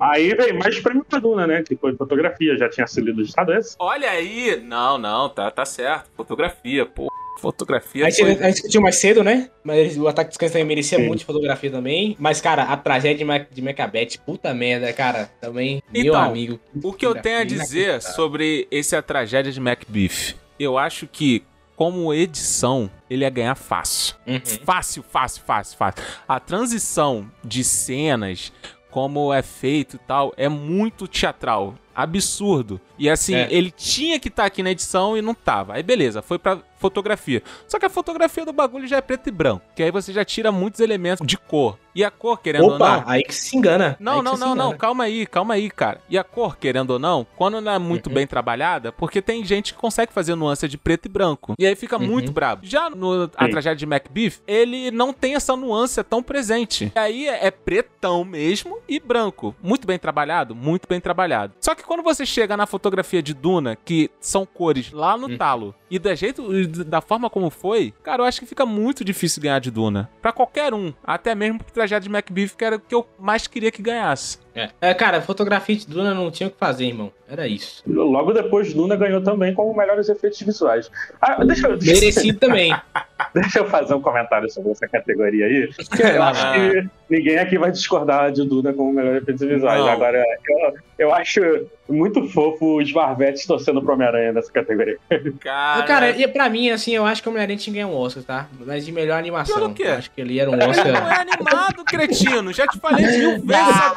[0.00, 1.62] Aí vem mais prêmio pra Duna, né?
[1.62, 3.76] Que foi fotografia, já tinha sido registrado esse.
[3.78, 4.60] Olha aí!
[4.64, 6.10] Não, não, tá, tá certo.
[6.16, 7.08] Fotografia, pô.
[7.40, 8.04] Fotografia.
[8.04, 9.48] A gente, foi- a gente discutiu mais cedo, né?
[9.62, 11.06] Mas o Ataque dos Cães também merecia Sim.
[11.06, 12.16] muito de fotografia também.
[12.18, 15.30] Mas, cara, a tragédia de, Ma de Macbeth, puta merda, cara.
[15.40, 16.58] Também, meu Então, amigo.
[16.82, 20.34] O que eu tenho a dizer sobre esse A Tragédia de Macbeth?
[20.58, 21.44] Eu acho que,
[21.78, 24.16] como edição, ele ia ganhar fácil.
[24.26, 24.40] Uhum.
[24.64, 26.04] Fácil, fácil, fácil, fácil.
[26.26, 28.52] A transição de cenas,
[28.90, 31.76] como é feito e tal, é muito teatral.
[32.02, 32.80] Absurdo.
[32.98, 33.48] E assim, É.
[33.50, 35.74] ele tinha que estar aqui na edição e não tava.
[35.74, 37.42] Aí beleza, foi pra fotografia.
[37.66, 39.62] Só que a fotografia do bagulho já é preto e branco.
[39.74, 41.76] Que aí você já tira muitos elementos de cor.
[41.94, 43.08] E a cor, querendo ou Opa, não.
[43.10, 43.96] aí que se engana.
[43.98, 46.00] Não, Aí não, não, não, calma aí, calma aí, cara.
[46.08, 48.14] E a cor, querendo ou não, quando não é muito Uhum.
[48.14, 51.54] bem trabalhada, porque tem gente que consegue fazer nuance de preto e branco.
[51.58, 52.06] E aí fica Uhum.
[52.06, 52.64] muito brabo.
[52.64, 53.48] Já no A.
[53.48, 56.92] Tragédia de Macbeth, ele não tem essa nuance tão presente.
[56.94, 59.52] E aí é pretão mesmo e branco.
[59.60, 61.54] Muito bem trabalhado, muito bem trabalhado.
[61.60, 65.36] Só que quando você chega na fotografia de Duna, que são cores lá no Uhum.
[65.38, 69.42] talo, e da jeito, da forma como foi, cara, eu acho que fica muito difícil
[69.42, 70.10] ganhar de Duna.
[70.22, 73.46] Pra qualquer um, até mesmo pro Tragédia de Macbeth, que era o que eu mais
[73.46, 74.38] queria que ganhasse.
[74.58, 74.70] É.
[74.90, 77.12] É, cara, fotografia de Duna não tinha o que fazer, irmão.
[77.30, 77.82] Era isso.
[77.86, 80.90] Logo depois, Duna ganhou também como melhores efeitos visuais.
[81.20, 82.74] Ah, deixa, eu- Merecido também.
[83.34, 85.68] deixa eu fazer um comentário sobre essa categoria aí.
[86.14, 89.78] Eu acho que ninguém aqui vai discordar de Duna como melhores efeitos visuais.
[89.80, 89.88] Não.
[89.88, 91.40] Agora, eu, eu acho
[91.86, 94.96] muito fofo os Marvetes torcendo pro Homem-Aranha nessa categoria.
[95.40, 98.22] Cara, Cara, e pra mim, assim, eu acho que o Homem-Aranha tinha ganhar um Oscar,
[98.24, 98.46] tá?
[98.66, 99.54] Mas de melhor animação.
[99.54, 99.82] Pelo quê?
[99.84, 100.86] Eu acho que ele era um Ele não Oscar.
[100.88, 102.52] é animado, cretino.
[102.54, 103.94] Já te falei mil vezes essa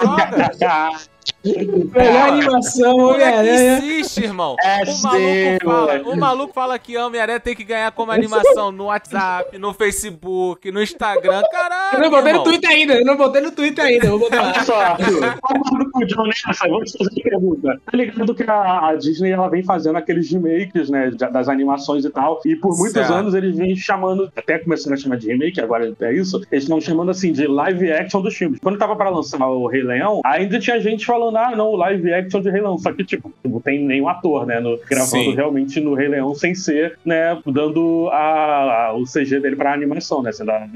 [0.59, 0.97] droga.
[1.43, 4.55] Melhor animação, Moleque, insiste, irmão.
[4.63, 6.09] É o, maluco fala, moleque.
[6.09, 10.81] o maluco fala que Homem-Aranha tem que ganhar como animação no WhatsApp, no Facebook, no
[10.81, 11.41] Instagram.
[11.51, 11.97] Caralho.
[11.97, 12.43] Eu não botei no irmão.
[12.43, 14.43] Twitter ainda, eu não botei no Twitter ainda, eu vou botar.
[14.43, 16.67] Olha só, Arthur, concordo com o John nessa.
[16.67, 17.81] Vamos fazer uma pergunta.
[17.85, 22.09] Tá ligado que a, a Disney ela vem fazendo aqueles remakes, né, das animações e
[22.09, 23.13] tal, e por muitos Certo.
[23.13, 26.79] anos eles vêm chamando, até começando a chamar de remake, agora é isso, eles estão
[26.79, 28.59] chamando assim de live action dos filmes.
[28.61, 32.13] Quando tava pra lançar o Rei Leão, ainda tinha gente falando, ah, não, o live
[32.13, 35.33] action de Rei Leão, só que, tipo, não tem nenhum ator, né, no- gravando Sim.
[35.35, 40.21] realmente no Rei Leão sem ser, né, dando a, a- o CG dele pra animação,
[40.21, 40.67] né, sendo a,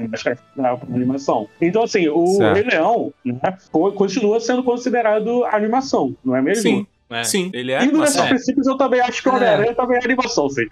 [0.60, 1.48] a animação.
[1.60, 2.54] Então, assim, o Certo.
[2.54, 3.38] Rei Leão, né,
[3.70, 6.62] co- continua sendo considerado considerado animação, não é mesmo?
[6.62, 6.86] Sim.
[7.08, 7.22] É.
[7.22, 8.22] Sim, ele é E no animação.
[8.22, 9.36] desses princípios eu também acho que o É.
[9.36, 10.64] Homem-Aranha também é animação, sim.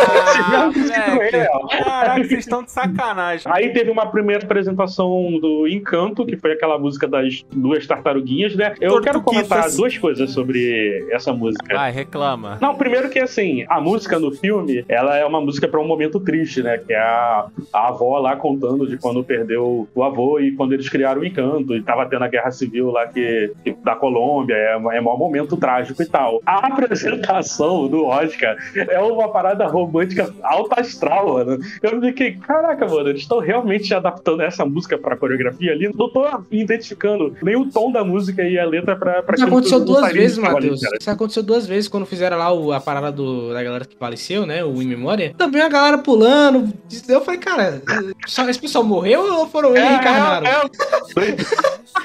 [0.00, 0.70] Ah.
[1.32, 1.66] Leão.
[1.68, 3.50] Caraca, vocês estão de sacanagem.
[3.52, 8.74] Aí teve uma primeira apresentação do Encanto, que foi aquela música das duas tartaruguinhas, né?
[8.80, 11.74] Eu quero comentar duas coisas sobre essa música.
[11.74, 12.58] Vai, reclama.
[12.60, 16.18] Não, primeiro que assim, a música no filme, ela é uma música pra um momento
[16.20, 16.78] triste, né?
[16.78, 20.88] Que é a, a avó lá contando de quando perdeu o avô e quando eles
[20.88, 24.72] criaram o encanto e tava tendo a guerra civil lá que, que- da Colômbia, é,
[24.74, 26.40] é um momento trágico e tal.
[26.46, 31.58] A apresentação do Oscar é uma parada romântica alta astral, mano.
[31.82, 35.90] Eu fiquei, caraca, mano, eles estão realmente adaptando essa música pra coreografia ali.
[35.94, 39.22] Não tô identificando nem o tom da música e a letra pra.
[39.22, 40.80] pra Isso aconteceu eu duas vezes, Matheus.
[41.00, 44.46] Isso aconteceu duas vezes quando fizeram lá o- a parada do, da galera que faleceu,
[44.46, 44.64] né?
[44.64, 45.34] O In Memória.
[45.36, 46.72] Também a galera pulando.
[47.08, 47.82] Eu falei, cara,
[48.26, 50.46] só, esse pessoal morreu ou foram eles reencarnaram?
[50.46, 50.62] É, é,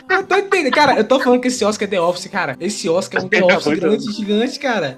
[0.17, 0.73] Eu tô entendendo.
[0.73, 2.55] Cara, eu tô falando que esse Oscar é The Office, cara.
[2.59, 4.97] Esse Oscar é um The É, Office grande, gigante, cara.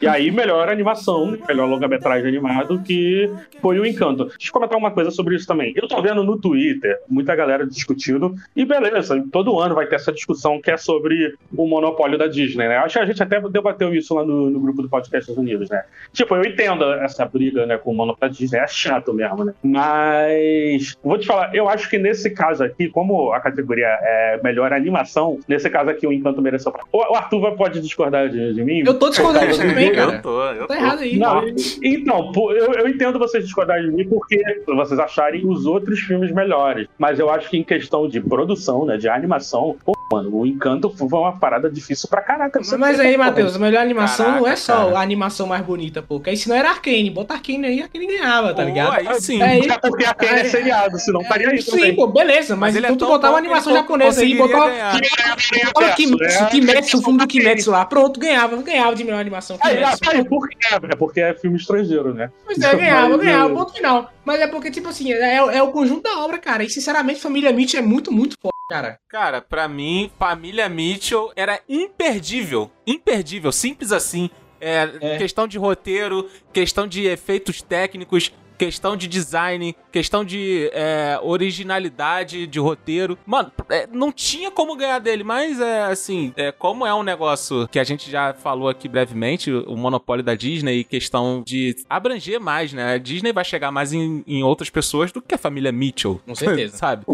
[0.00, 4.24] E aí, melhor animação, melhor longa-metragem animado, que foi o Encanto.
[4.24, 5.74] Deixa eu comentar uma coisa sobre isso também.
[5.76, 10.10] Eu tô vendo no Twitter muita galera discutindo, e beleza, todo ano vai ter essa
[10.10, 12.78] discussão que é sobre o monopólio da Disney, né?
[12.78, 15.84] Acho que a gente até debateu isso lá no, no grupo do Podcast Unidos, né?
[16.14, 19.54] Tipo, eu entendo essa briga né, com o monopólio da Disney, é chato mesmo, né?
[19.62, 24.72] Mas, vou te falar, eu acho que nesse caso aqui, como a categoria é melhor
[24.72, 26.72] animação, nesse caso aqui o Encanto mereceu.
[26.90, 28.82] O Arthur pode discordar de, de mim?
[28.86, 30.14] Eu tô discordando disso também, cara.
[30.16, 30.74] Eu tô, eu Tá tô.
[30.74, 31.18] errado aí.
[31.18, 31.42] Não,
[31.82, 36.32] então, pô, eu, eu entendo vocês discordarem de mim porque vocês acharem os outros filmes
[36.32, 36.86] melhores.
[36.98, 40.90] Mas eu acho que em questão de produção, né, de animação, pô, mano, o Encanto
[40.90, 42.62] foi uma parada difícil pra caraca.
[42.62, 43.18] você Mas aí, pô.
[43.24, 44.98] Matheus, a melhor animação não é Caraca, só cara.
[44.98, 46.16] a animação mais bonita, pô.
[46.16, 47.10] Porque aí senão era Arkane.
[47.10, 48.92] Bota Arkane aí, Arkane ganhava, tá Pô, ligado?
[48.94, 49.40] aí sim.
[49.42, 51.96] É, É porque a é seriado, senão estaria aí Sim, também.
[51.96, 55.92] pô, beleza, mas, Mas ele é então tu botar uma animação japonesa aí, botar É,
[55.94, 57.84] Kimetsu, Kimetsu, o filme do Kimetsu lá.
[57.84, 59.39] Pronto, ganhava, ganhava de melhor animação.
[59.62, 60.10] Aí, Kimetsu.
[60.10, 60.56] aí, por quê?
[60.72, 62.30] É porque é filme estrangeiro, né?
[62.44, 64.12] Pois é, ganhava, Mas, ganhava, ponto final.
[64.24, 66.62] Mas é porque, tipo assim, é, é o conjunto da obra, cara.
[66.62, 68.98] E sinceramente, Família Mitch é muito, muito foda, cara.
[69.08, 72.70] Cara, pra mim, Família Mitchell era imperdível.
[72.86, 74.30] Imperdível, simples assim.
[74.60, 75.16] É, É.
[75.18, 82.60] Questão de roteiro, questão de efeitos técnicos, questão de design, questão de é, originalidade de
[82.60, 83.16] roteiro.
[83.24, 87.66] Mano, é, não tinha como ganhar dele, mas é assim, é, como é um negócio
[87.68, 92.38] que a gente já falou aqui brevemente, o monopólio da Disney e questão de abranger
[92.38, 92.92] mais, né?
[92.92, 96.20] A Disney vai chegar mais em, em outras pessoas do que a família Mitchell.
[96.26, 96.76] Com certeza.
[96.80, 97.06] Sabe?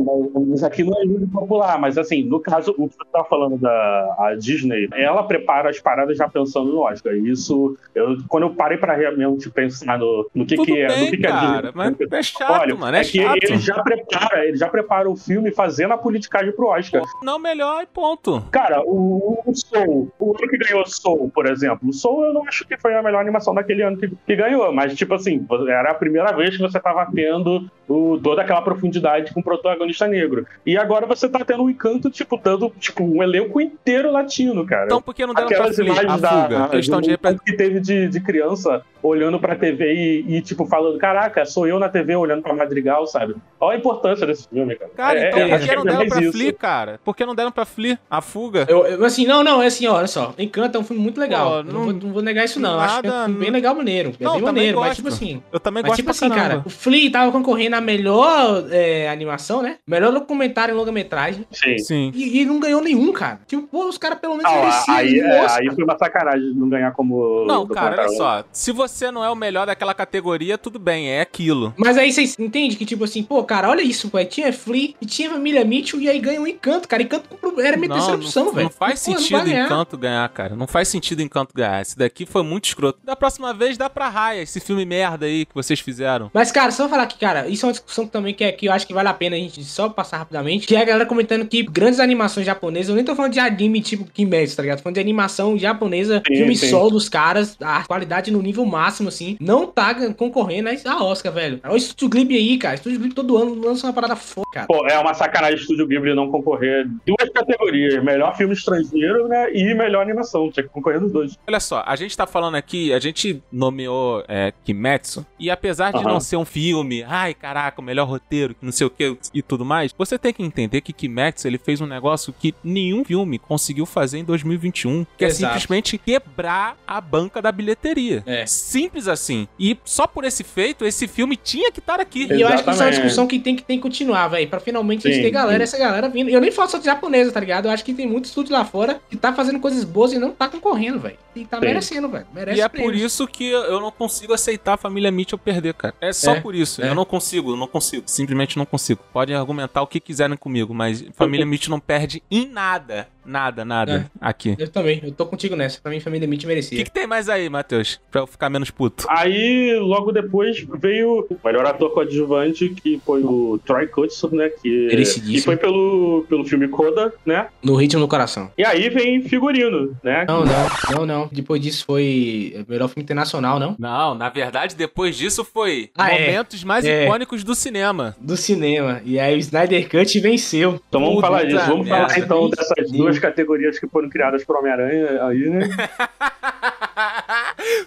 [0.48, 3.56] Mas aqui não é livro popular, mas assim, no caso, o que você tá falando
[3.56, 7.14] da a Disney, ela prepara as paradas já pensando no Oscar.
[7.14, 10.88] E isso, eu, quando eu parei pra realmente pensar no, no que, Tudo que é,
[10.88, 13.36] bem, no que, que é a cara, mas é chato, Olha, mano, é que chato.
[13.42, 17.02] ele já prepara, ele já prepara o filme fazendo a politicagem pro Oscar.
[17.22, 18.42] Não melhor e ponto.
[18.50, 22.46] Cara, o, o Soul, o ano que ganhou Soul, por exemplo, o Soul eu não
[22.46, 25.90] acho que foi a melhor animação daquele ano que, que ganhou, mas tipo assim, era
[25.90, 30.46] a primeira vez que você tava tendo o, toda aquela profundidade com o protagonista negro.
[30.64, 34.86] E agora você tá tendo um encanto, tipo, dando tipo, um elenco inteiro latino, cara.
[34.86, 36.68] Então por que não deram pra Aquelas Flea imagens a da, fuga?
[36.68, 40.98] Questão de que teve de, de criança olhando pra TV e, e, tipo, falando,
[41.30, 43.34] caraca, sou eu na TV olhando pra Madrigal, sabe?
[43.60, 44.90] Olha a importância desse filme, cara.
[44.96, 46.32] Cara, É- então é- por acho que não deram pra isso.
[46.32, 47.00] Flea, cara?
[47.04, 48.66] Por que não deram pra Flea a fuga?
[48.68, 50.34] Eu, eu, assim, não, não, é assim, ó, olha só.
[50.38, 51.50] Encanto é um filme muito legal.
[51.50, 52.74] Pô, não, não- vou, não vou negar isso, não.
[52.74, 54.12] Eu Acho que é um nada- filme bem legal, maneiro.
[54.20, 54.96] É Não, bem maneiro, mas gosto.
[54.96, 55.42] tipo assim.
[55.52, 56.48] Eu também Mas gosto tipo pra assim, caramba.
[56.48, 59.76] cara, o Flea tava concorrendo a melhor é, animação, né?
[59.86, 61.46] Melhor documentário em longa-metragem.
[61.50, 61.78] Sim.
[61.78, 62.12] Sim.
[62.14, 63.40] E, e não ganhou nenhum, cara.
[63.46, 66.68] Tipo, pô, os caras pelo menos Não, mereciam aí, é, aí foi uma sacanagem não
[66.68, 67.44] ganhar como.
[67.46, 68.16] Não, cara, olha documentário.
[68.42, 68.44] só.
[68.52, 71.74] Se você não é o melhor daquela categoria, tudo bem, é aquilo.
[71.76, 74.22] Mas aí vocês entendem que, tipo assim, pô, cara, olha isso, pô.
[74.24, 77.02] Tinha Flea e tinha Família Mitchell e aí ganhou um Encanto, cara.
[77.02, 77.26] Encanto
[77.60, 78.70] era minha Não, terceira não, opção, não velho.
[78.70, 79.66] faz Pô, não sentido ganhar.
[79.66, 80.56] Encanto ganhar, cara.
[80.56, 81.80] Não faz sentido Encanto ganhar.
[81.82, 82.98] Esse daqui foi muito escroto.
[83.04, 86.30] Da próxima vez dá pra raia esse filme merda aí que vocês fizeram.
[86.32, 88.72] Mas, cara, só falar que, cara, isso é uma discussão também que, é, que eu
[88.72, 90.66] acho que vale a pena a gente só passar rapidamente.
[90.66, 93.80] Que é a galera comentando que grandes animações japonesas, eu nem tô falando de anime
[93.80, 94.78] tipo Kimetsu, tá ligado?
[94.78, 96.68] Tô falando de animação japonesa, Sim, filme sim.
[96.70, 101.60] solo dos caras, a qualidade no nível máximo, assim, não tá concorrendo a Oscar, velho.
[101.64, 102.74] Olha o Estúdio Ghibli aí, cara.
[102.74, 104.66] Estúdio Ghibli todo ano lança uma parada foda, cara.
[104.66, 106.86] Pô, é uma sacanagem o Estúdio Ghibli não concorrer.
[107.06, 109.52] Duas categorias: melhor filme estrangeiro, né?
[109.52, 110.50] E melhor animação.
[110.50, 111.38] Tinha que concorrer nos dois.
[111.46, 116.02] Olha só, a gente tá falando aqui, a gente nomeou é, Kimetsu, e apesar de
[116.02, 119.42] não ser um filme, ai caraca, o melhor roteiro, que não sei o que e
[119.42, 123.38] tudo mais, você tem que entender que Kimetsu ele fez um negócio que nenhum filme
[123.38, 125.52] conseguiu fazer em 2021, que é Exato.
[125.52, 128.22] simplesmente quebrar a banca da bilheteria.
[128.26, 128.46] É.
[128.46, 129.46] Simples assim.
[129.58, 132.26] E só por esse feito, esse filme tinha que estar aqui.
[132.32, 134.48] E eu acho que isso é uma discussão que tem que, tem que continuar, velho.
[134.48, 135.76] Pra finalmente a gente Sim, ter galera, sim.
[135.76, 136.30] essa galera vindo.
[136.30, 137.66] Eu nem falo só de japonesa, tá ligado?
[137.66, 140.30] Eu acho que tem muito estúdio lá fora que tá fazendo coisas boas e não
[140.32, 141.16] tá concorrendo, velho.
[141.34, 141.66] E tá Sim.
[141.66, 142.26] merecendo, velho.
[142.32, 142.92] Merece E é prêmios.
[142.92, 145.94] por isso que eu não consigo aceitar a família Mitchell perder, cara.
[146.00, 146.82] É só É, por isso.
[146.82, 146.88] é.
[146.88, 148.04] Eu não consigo, eu não consigo.
[148.06, 149.00] Simplesmente não consigo.
[149.12, 153.08] Podem argumentar o que quiserem comigo, mas família Mitchell não perde em nada.
[153.26, 154.54] Nada, nada aqui.
[154.58, 155.80] Eu também, eu tô contigo nessa.
[155.80, 156.78] Pra mim, família Mitch O merecia.
[156.78, 158.00] que, que tem mais aí, Matheus?
[158.10, 159.04] Pra eu ficar menos puto.
[159.08, 164.48] Aí, logo depois, veio o melhor ator coadjuvante, que foi o Troy Kutsu, né?
[164.48, 164.88] Que,
[165.24, 167.46] que foi pelo, pelo filme Coda, né?
[167.62, 168.50] No ritmo do coração.
[168.56, 170.24] E aí vem figurino, né?
[170.28, 171.28] Não, não, não, não.
[171.32, 173.74] Depois disso foi o melhor filme internacional, não?
[173.78, 176.26] Não, na verdade, depois disso foi Ah, é.
[176.26, 177.04] momentos mais É.
[177.04, 178.16] icônicos do cinema.
[178.20, 179.00] Do cinema.
[179.04, 180.80] E aí o Snyder Cut venceu.
[180.88, 181.66] Então vamos Puta falar disso.
[181.66, 182.18] Vamos falar merda.
[182.24, 182.96] então dessas Sim.
[183.18, 185.68] Categorias que foram criadas pro Homem-Aranha aí, né?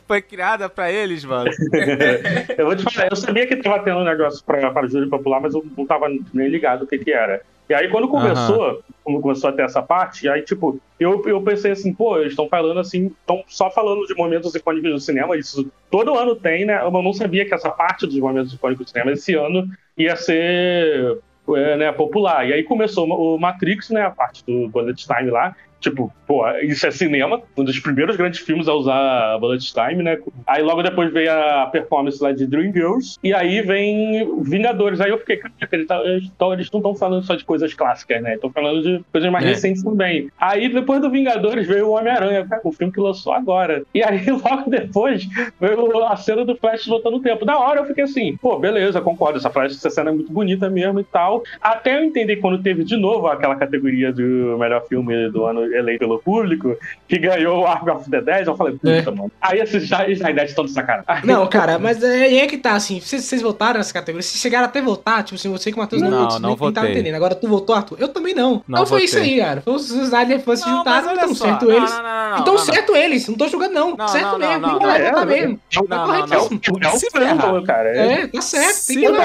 [0.07, 1.49] foi criada pra eles, mano.
[2.57, 5.41] eu vou te falar, eu sabia que tava tendo um negócio pra, para júri popular,
[5.41, 7.41] mas eu não tava nem ligado o que que era.
[7.69, 11.71] E aí quando começou, quando começou a ter essa parte, aí tipo, eu, eu pensei
[11.71, 15.71] assim, pô, eles estão falando assim, estão só falando de momentos icônicos do cinema, isso
[15.91, 16.81] todo ano tem, né?
[16.81, 21.19] Eu não sabia que essa parte dos momentos icônicos do cinema esse ano ia ser
[21.55, 22.47] né, popular.
[22.47, 26.85] E aí começou o Matrix, né, a parte do Bullet Time lá, Tipo, pô, isso
[26.85, 30.17] é cinema, um dos primeiros grandes filmes a usar Bullet Time, né?
[30.45, 34.99] Aí logo depois veio a performance lá de Dreamgirls, e aí vem Vingadores.
[34.99, 37.73] Aí eu fiquei, caraca, eles tá- eles tão- eles não estão falando só de coisas
[37.73, 38.35] clássicas, né?
[38.35, 39.49] Estão falando de coisas mais É.
[39.49, 40.29] recentes também.
[40.37, 43.83] Aí depois do Vingadores veio o Homem-Aranha, o filme que lançou agora.
[43.93, 45.25] E aí logo depois
[45.59, 47.45] veio a cena do Flash voltando o tempo.
[47.45, 50.69] Da hora eu fiquei assim, pô, beleza, concordo, essa Flash, essa cena é muito bonita
[50.69, 51.41] mesmo e tal.
[51.61, 55.99] Até eu entender quando teve de novo aquela categoria do melhor filme do ano eleito
[55.99, 56.75] pelo público,
[57.07, 59.01] que ganhou o Ark of the Dead, eu falei, puta, É.
[59.05, 59.31] mano.
[59.41, 61.25] Aí esses Snyder estão de sacanagem.
[61.25, 64.41] Não, cara, mas é, aí é que tá, assim, vocês, vocês votaram nessa categoria, vocês
[64.41, 66.71] chegaram até votar, tipo assim, você que o Matheus não, Não, votou, não nem tava
[66.87, 66.91] votei.
[66.91, 67.15] entendendo.
[67.15, 67.97] Agora tu votou, Arthur?
[67.99, 68.63] Eu também não.
[68.67, 69.33] Não então foi isso votei.
[69.33, 69.61] aí, cara.
[69.61, 71.45] Foi os Snyder fãs se Não, juntaram, então só.
[71.45, 71.91] certo Não, eles.
[71.91, 72.59] não, não, não, então não.
[72.59, 73.95] certo eles, não tô julgando não.
[73.95, 75.05] Não, certo não, mesmo, não, tem que não, lá não.
[75.09, 75.59] votar É, mesmo.
[75.75, 76.61] Não, Tá não, corretíssimo.
[76.83, 77.63] É o ferrar.
[77.63, 77.89] cara.
[77.89, 79.23] É, tá certo, tem que ir lá,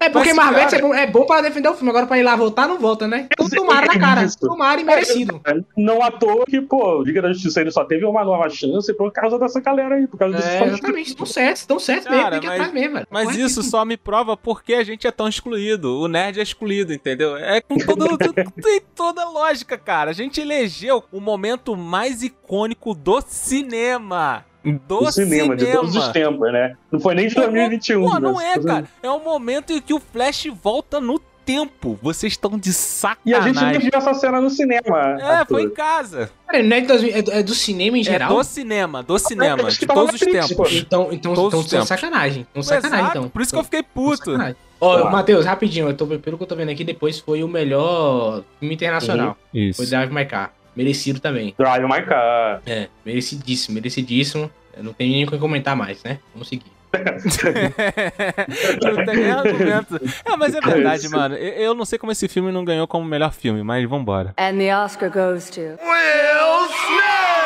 [0.00, 2.36] É porque Marvete cara- é bom, é pra defender o filme, agora pra ir lá
[2.36, 3.26] votar, não volta, né?
[3.32, 4.38] Então tomara na cara, Isso.
[4.76, 5.40] Tomara e merecido.
[5.76, 9.12] Não à toa que, pô, Liga da Justiça ele só teve uma nova chance por
[9.12, 10.68] causa dessa galera aí, por causa desses É, fãs.
[10.72, 13.06] exatamente, estão certos, estão certos mesmo, tem que mas- atrás mesmo, velho.
[13.10, 15.98] Mas isso só me prova porque a gente é tão excluído.
[16.00, 17.36] O nerd é excluído, entendeu?
[17.36, 18.16] É com todo,
[18.62, 20.10] tem toda lógica, cara.
[20.10, 24.44] A gente elegeu o momento mais icônico do cinema.
[24.64, 26.76] Do do cinema, de todos os tempos, né?
[26.92, 28.08] Não foi nem de 2021.
[28.08, 28.84] Pô, não é, cara.
[29.02, 31.98] É o momento em que o Flash volta no tempo.
[32.02, 33.54] Vocês estão de E a sacanagem.
[33.54, 35.16] gente nem viu essa cena no cinema.
[35.20, 35.46] É, Arthur.
[35.54, 36.30] foi em casa.
[36.46, 38.34] Cara, não é, 2000, é do- é do cinema em É geral?
[38.36, 40.72] do cinema, do cinema, de todos os tempos.
[40.72, 41.88] Então, então, Todos então, os tempos.
[41.88, 42.46] sacanagem.
[42.50, 43.28] Então sacanagem, Exato, então.
[43.30, 44.16] por isso que eu fiquei puto.
[44.24, 44.56] Sacanagem.
[44.80, 45.12] Ó, Claro.
[45.12, 48.74] Matheus, rapidinho, eu tô, pelo que eu tô vendo aqui, depois foi o melhor filme
[48.74, 49.36] internacional.
[49.52, 49.86] Foi Isso.
[49.88, 50.52] Drive My Car.
[50.74, 51.54] Merecido também.
[51.58, 52.62] Drive My Car.
[52.66, 54.50] É, merecidíssimo, merecidíssimo.
[54.76, 56.18] Eu não tenho nem o que comentar mais, né?
[56.34, 56.64] Vamos seguir.
[58.82, 60.00] não tem nem argumento.
[60.24, 61.34] É, mas é verdade, mano.
[61.34, 64.34] Eu, eu não sei como esse filme não ganhou como melhor filme, mas vambora.
[64.38, 65.60] And the Oscar goes to.
[65.60, 67.42] Will Smith!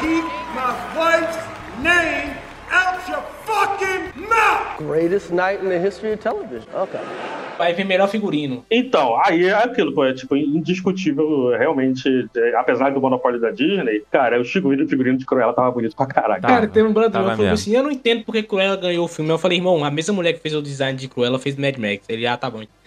[0.00, 1.38] Keep my wife's
[1.82, 2.36] name
[2.70, 4.78] out your fucking mouth!
[4.78, 6.68] Greatest night in the history of television.
[6.74, 7.00] Okay.
[7.56, 8.64] Vai ver melhor figurino.
[8.70, 14.02] Então, aí é aquilo, pô, é tipo, indiscutível, realmente, é, apesar do monopólio da Disney,
[14.10, 16.42] cara, o figurino de Cruella tava bonito pra caralho.
[16.42, 19.08] Tava, Cara, tem um brother que falou assim: Eu não entendo porque Cruella ganhou o
[19.08, 19.30] filme.
[19.30, 22.00] Eu falei, irmão, a mesma mulher que fez o design de Cruella fez Mad Max.
[22.08, 22.62] Ele, ah, tá bom.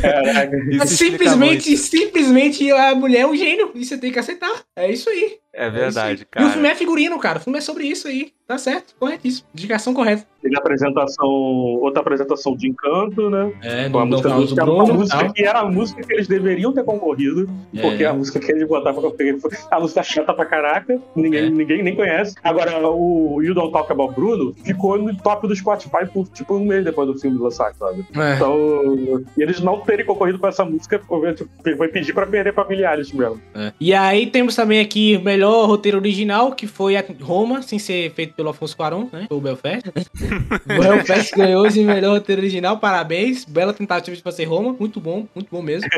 [0.00, 0.56] Caraca.
[0.78, 3.70] Mas explica simplesmente, simplesmente a mulher é um gênio.
[3.74, 4.52] E você tem que aceitar.
[4.76, 5.38] É isso aí.
[5.56, 6.44] É É verdade, isso aí.
[6.44, 6.74] E o filme cara.
[6.74, 7.38] é figurino, cara.
[7.38, 8.32] O filme é sobre isso aí.
[8.46, 9.48] Tá certo, corretíssimo.
[9.52, 10.24] Indicação correta.
[10.40, 13.52] Teve a apresentação, outra apresentação de Encanto, né?
[13.60, 14.94] É, Com a música, do, Bruno.
[14.94, 15.32] música tal.
[15.32, 17.80] que era a música que eles deveriam ter concorrido, É.
[17.82, 21.00] porque a música que eles botavam que eu peguei foi a música chata pra caraca,
[21.16, 21.50] ninguém, É.
[21.50, 22.36] ninguém nem conhece.
[22.44, 26.64] Agora, o You Don't Talk About Bruno ficou no top do Spotify por tipo um
[26.64, 28.06] mês depois do filme lançar, sabe?
[28.14, 28.34] É.
[28.36, 31.34] Então, e eles não terem concorrido com essa música foi
[31.76, 33.40] foi pedir pra perder familiares mesmo.
[33.56, 33.72] É.
[33.80, 37.78] E aí temos também aqui o melhor melhor roteiro original, que foi a Roma, sem
[37.78, 39.26] ser feito pelo Afonso Cuarón, né?
[39.28, 39.88] Foi o Belfast.
[39.88, 43.44] o Belfast ganhou esse melhor roteiro original, parabéns.
[43.44, 45.88] Bela tentativa de fazer Roma, muito bom, muito bom mesmo.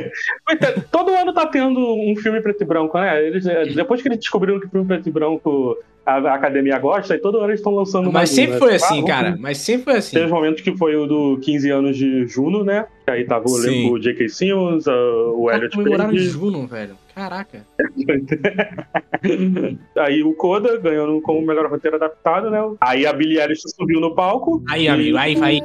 [0.91, 3.25] Todo ano tá tendo um filme preto e branco, né?
[3.25, 7.15] Eles, é, depois que eles descobriram que filme preto e branco a, a academia gosta,
[7.15, 8.59] e todo ano eles estão lançando Mas sempre né?
[8.59, 9.37] foi Tipo, assim, ah, cara.
[9.39, 10.17] Mas sempre foi assim.
[10.17, 12.87] Teve um momento que foi o do 15 anos de Juno, né?
[13.05, 14.29] Que aí tava o J.K.
[14.29, 14.91] Simmons, uh,
[15.37, 16.19] o Tá Elliot Page.
[16.19, 16.97] Juno, velho.
[17.19, 17.67] Caraca.
[19.99, 22.61] Aí o Coda ganhando como melhor roteiro adaptado, né?
[22.81, 24.63] Aí a Billie Eilish subiu no palco.
[24.71, 25.59] Aí, e- amigo, aí vai.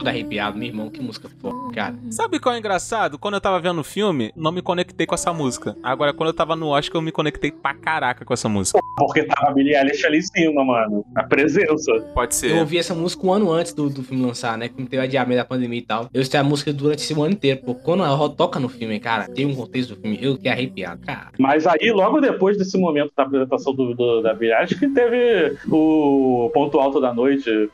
[0.00, 0.88] Todo arrepiado, meu irmão.
[0.88, 1.94] Que música foda, cara.
[2.10, 3.18] Sabe qual é engraçado?
[3.18, 5.76] Quando eu tava vendo o filme, não me conectei com essa música.
[5.82, 8.78] Agora, quando eu tava no Oscar, eu me conectei pra caraca com essa música.
[8.96, 11.04] Porque tava a Billie Eilish ali em cima, mano.
[11.14, 11.92] A presença.
[12.14, 12.52] Pode Eu ser.
[12.54, 14.68] ouvi essa música um ano antes do, do filme lançar, né?
[14.70, 16.08] Como teve adiamento da pandemia e tal.
[16.14, 17.60] Eu escutei a música durante esse ano inteiro.
[17.62, 21.02] Pô, quando ela toca no filme, cara, tem um contexto do filme, eu fiquei arrepiado,
[21.06, 21.28] cara.
[21.38, 25.58] Mas aí, logo depois desse momento da apresentação do, do- da Billie Eilish, que teve
[25.70, 27.50] o ponto alto da noite.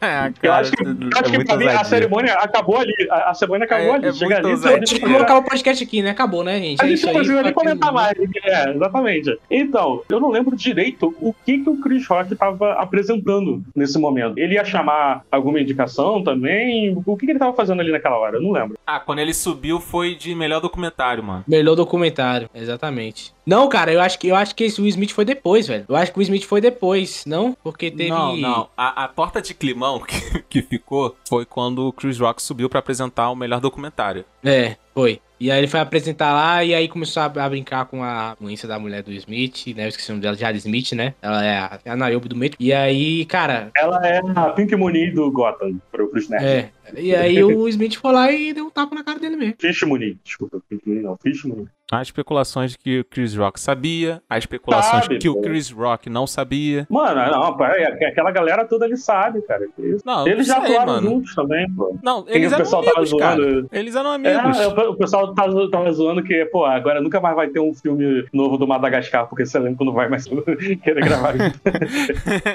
[0.00, 1.84] É, Eu cara, acho que, eu é acho que mim a ousadia.
[1.88, 2.94] cerimônia acabou ali.
[3.10, 4.06] A, a cerimônia acabou É- ali.
[4.08, 6.10] é Chega muito ali, a gente Tipo, vamos acabar o podcast aqui, né?
[6.10, 6.82] Acabou, né, gente?
[6.82, 8.14] A É gente não conseguiu nem Foi comentar mais.
[8.44, 9.38] É, exatamente.
[9.50, 14.38] Então, eu não lembro direito o que, que o Chris Rock tava apresentando nesse momento.
[14.38, 16.96] Ele ia chamar alguma indicação também?
[17.04, 18.36] O que, que ele tava fazendo ali naquela hora?
[18.36, 18.78] Eu não lembro.
[18.86, 21.44] Ah, quando ele subiu foi de melhor documentário, mano.
[21.46, 23.33] Melhor documentário, exatamente.
[23.46, 25.84] Não, cara, eu acho que eu acho que esse Will Smith foi depois, velho.
[25.88, 27.56] Eu acho que o Will Smith foi depois, não?
[27.62, 28.10] Porque teve.
[28.10, 28.68] Não, não.
[28.76, 32.78] A, a torta de climão que, que ficou foi quando o Chris Rock subiu pra
[32.78, 34.24] apresentar o melhor documentário.
[34.42, 35.20] É, foi.
[35.38, 38.66] E aí ele foi apresentar lá e aí começou a, a brincar com a doença
[38.66, 39.84] da mulher do Smith, né?
[39.84, 41.12] Eu esqueci o nome dela, Jade Smith, né?
[41.20, 42.52] Ela é a, é a do meio.
[42.58, 46.48] E aí, cara, Ela é a Pink Mooney do Gotham, pro, pros nerds.
[46.48, 46.70] é.
[46.96, 49.54] E aí o Smith foi lá e deu um tapa na cara dele mesmo.
[49.60, 50.18] Fish Mooney.
[50.24, 51.16] Desculpa, Pink Mooney não.
[51.22, 51.66] Fish Mooney.
[51.92, 55.42] Há especulações de que o Chris Rock sabia, há especulações Sabe, que o pô.
[55.42, 56.86] Chris Rock não sabia.
[56.90, 59.66] Mano, não, pá, é- aquela galera toda ele sabe, cara.
[59.78, 60.02] isso.
[60.04, 61.08] Não, Eles já sei, atuaram mano.
[61.10, 61.94] juntos também, pô.
[62.02, 63.36] Não, eles o eram pessoal tava amigos, cara.
[63.42, 63.68] zoando?
[63.70, 64.58] Eles eram amigos.
[64.58, 67.74] É, o o pessoal tava, tava zoando que, pô, agora nunca mais vai ter um
[67.74, 70.24] filme novo do Madagascar, porque esse elenco não vai mais
[70.82, 71.34] querer gravar.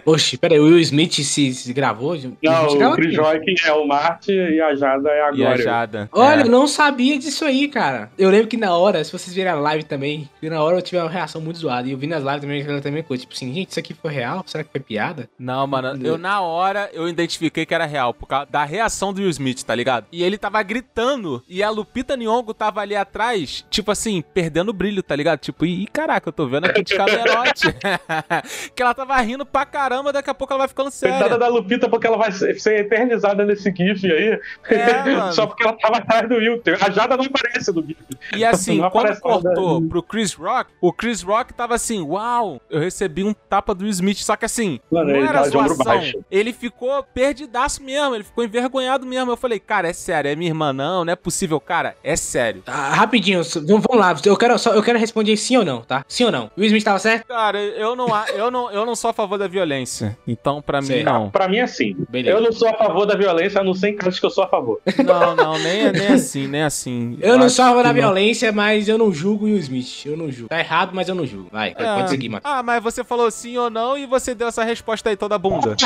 [0.05, 2.15] Oxe, pera aí, o Will Smith se, se gravou?
[2.43, 3.15] Não, o Chris.
[3.15, 3.85] Rock é o
[4.19, 5.57] Marte e a Jada é a E a.
[5.57, 6.09] Jada.
[6.11, 6.43] Olha, É.
[6.43, 8.11] eu não sabia disso aí, cara.
[8.17, 10.97] Eu lembro que na hora, se vocês virem a live também, na hora eu tive
[11.01, 11.87] uma reação muito zoada.
[11.87, 13.21] E eu vi nas lives também, ela também coisa.
[13.21, 14.43] Tipo assim, gente, isso aqui foi real?
[14.45, 15.29] Será que foi piada?
[15.39, 19.21] Não, mano, eu na hora eu identifiquei que era real, por causa da reação do
[19.21, 20.05] Will Smith, tá ligado?
[20.11, 24.73] E ele tava gritando, e a Lupita Nyong'o tava ali atrás, tipo assim, perdendo o
[24.73, 25.39] brilho, tá ligado?
[25.39, 27.67] Tipo, ih, caraca, eu tô vendo aqui de camarote.
[28.75, 31.37] que ela tava rindo pra caramba, daqui a pouco ela vai ficando Coitada séria.
[31.37, 34.39] da Lupita, porque ela vai ser ser eternizada nesse GIF aí.
[34.69, 35.31] É.
[35.31, 36.71] Só porque ela tava atrás do Wilton.
[36.81, 37.97] A Jada não aparece no GIF.
[38.35, 42.79] E assim, Não quando cortou pro Chris Rock, o Chris Rock tava assim, uau, eu
[42.79, 46.01] recebi um tapa do Smith, só que assim, Mano, não ele era zoação.
[46.29, 49.31] Ele ficou perdidaço mesmo, ele ficou envergonhado mesmo.
[49.31, 52.61] Eu falei, cara, é sério, é minha irmã, não, não é possível, cara, é sério.
[52.61, 54.15] Tá, rapidinho, vamos lá.
[54.25, 56.03] Eu quero, só, eu quero responder sim ou não, tá?
[56.07, 56.51] Sim ou não?
[56.55, 57.27] O Will Smith tava certo?
[57.27, 60.17] Cara, eu não, eu não, eu não sou a favor da violência.
[60.27, 61.03] Então, pra mim, Sei.
[61.03, 61.29] não.
[61.29, 61.95] Pra mim é assim.
[62.09, 62.37] Beleza.
[62.37, 64.43] Eu não sou a favor da violência, a não ser em casos que eu sou
[64.43, 64.79] a favor.
[65.05, 67.17] Não, não, nem, nem assim, nem assim.
[67.21, 67.95] Eu não acho sou a favor da não.
[67.95, 70.05] violência, mas eu não julgo o Will Smith.
[70.05, 70.49] Eu não julgo.
[70.49, 71.49] Tá errado, mas eu não julgo.
[71.51, 71.95] Vai, É.
[71.95, 72.53] pode seguir, Matheus.
[72.53, 75.75] Ah, mas você falou sim ou não e você deu essa resposta aí toda bunda.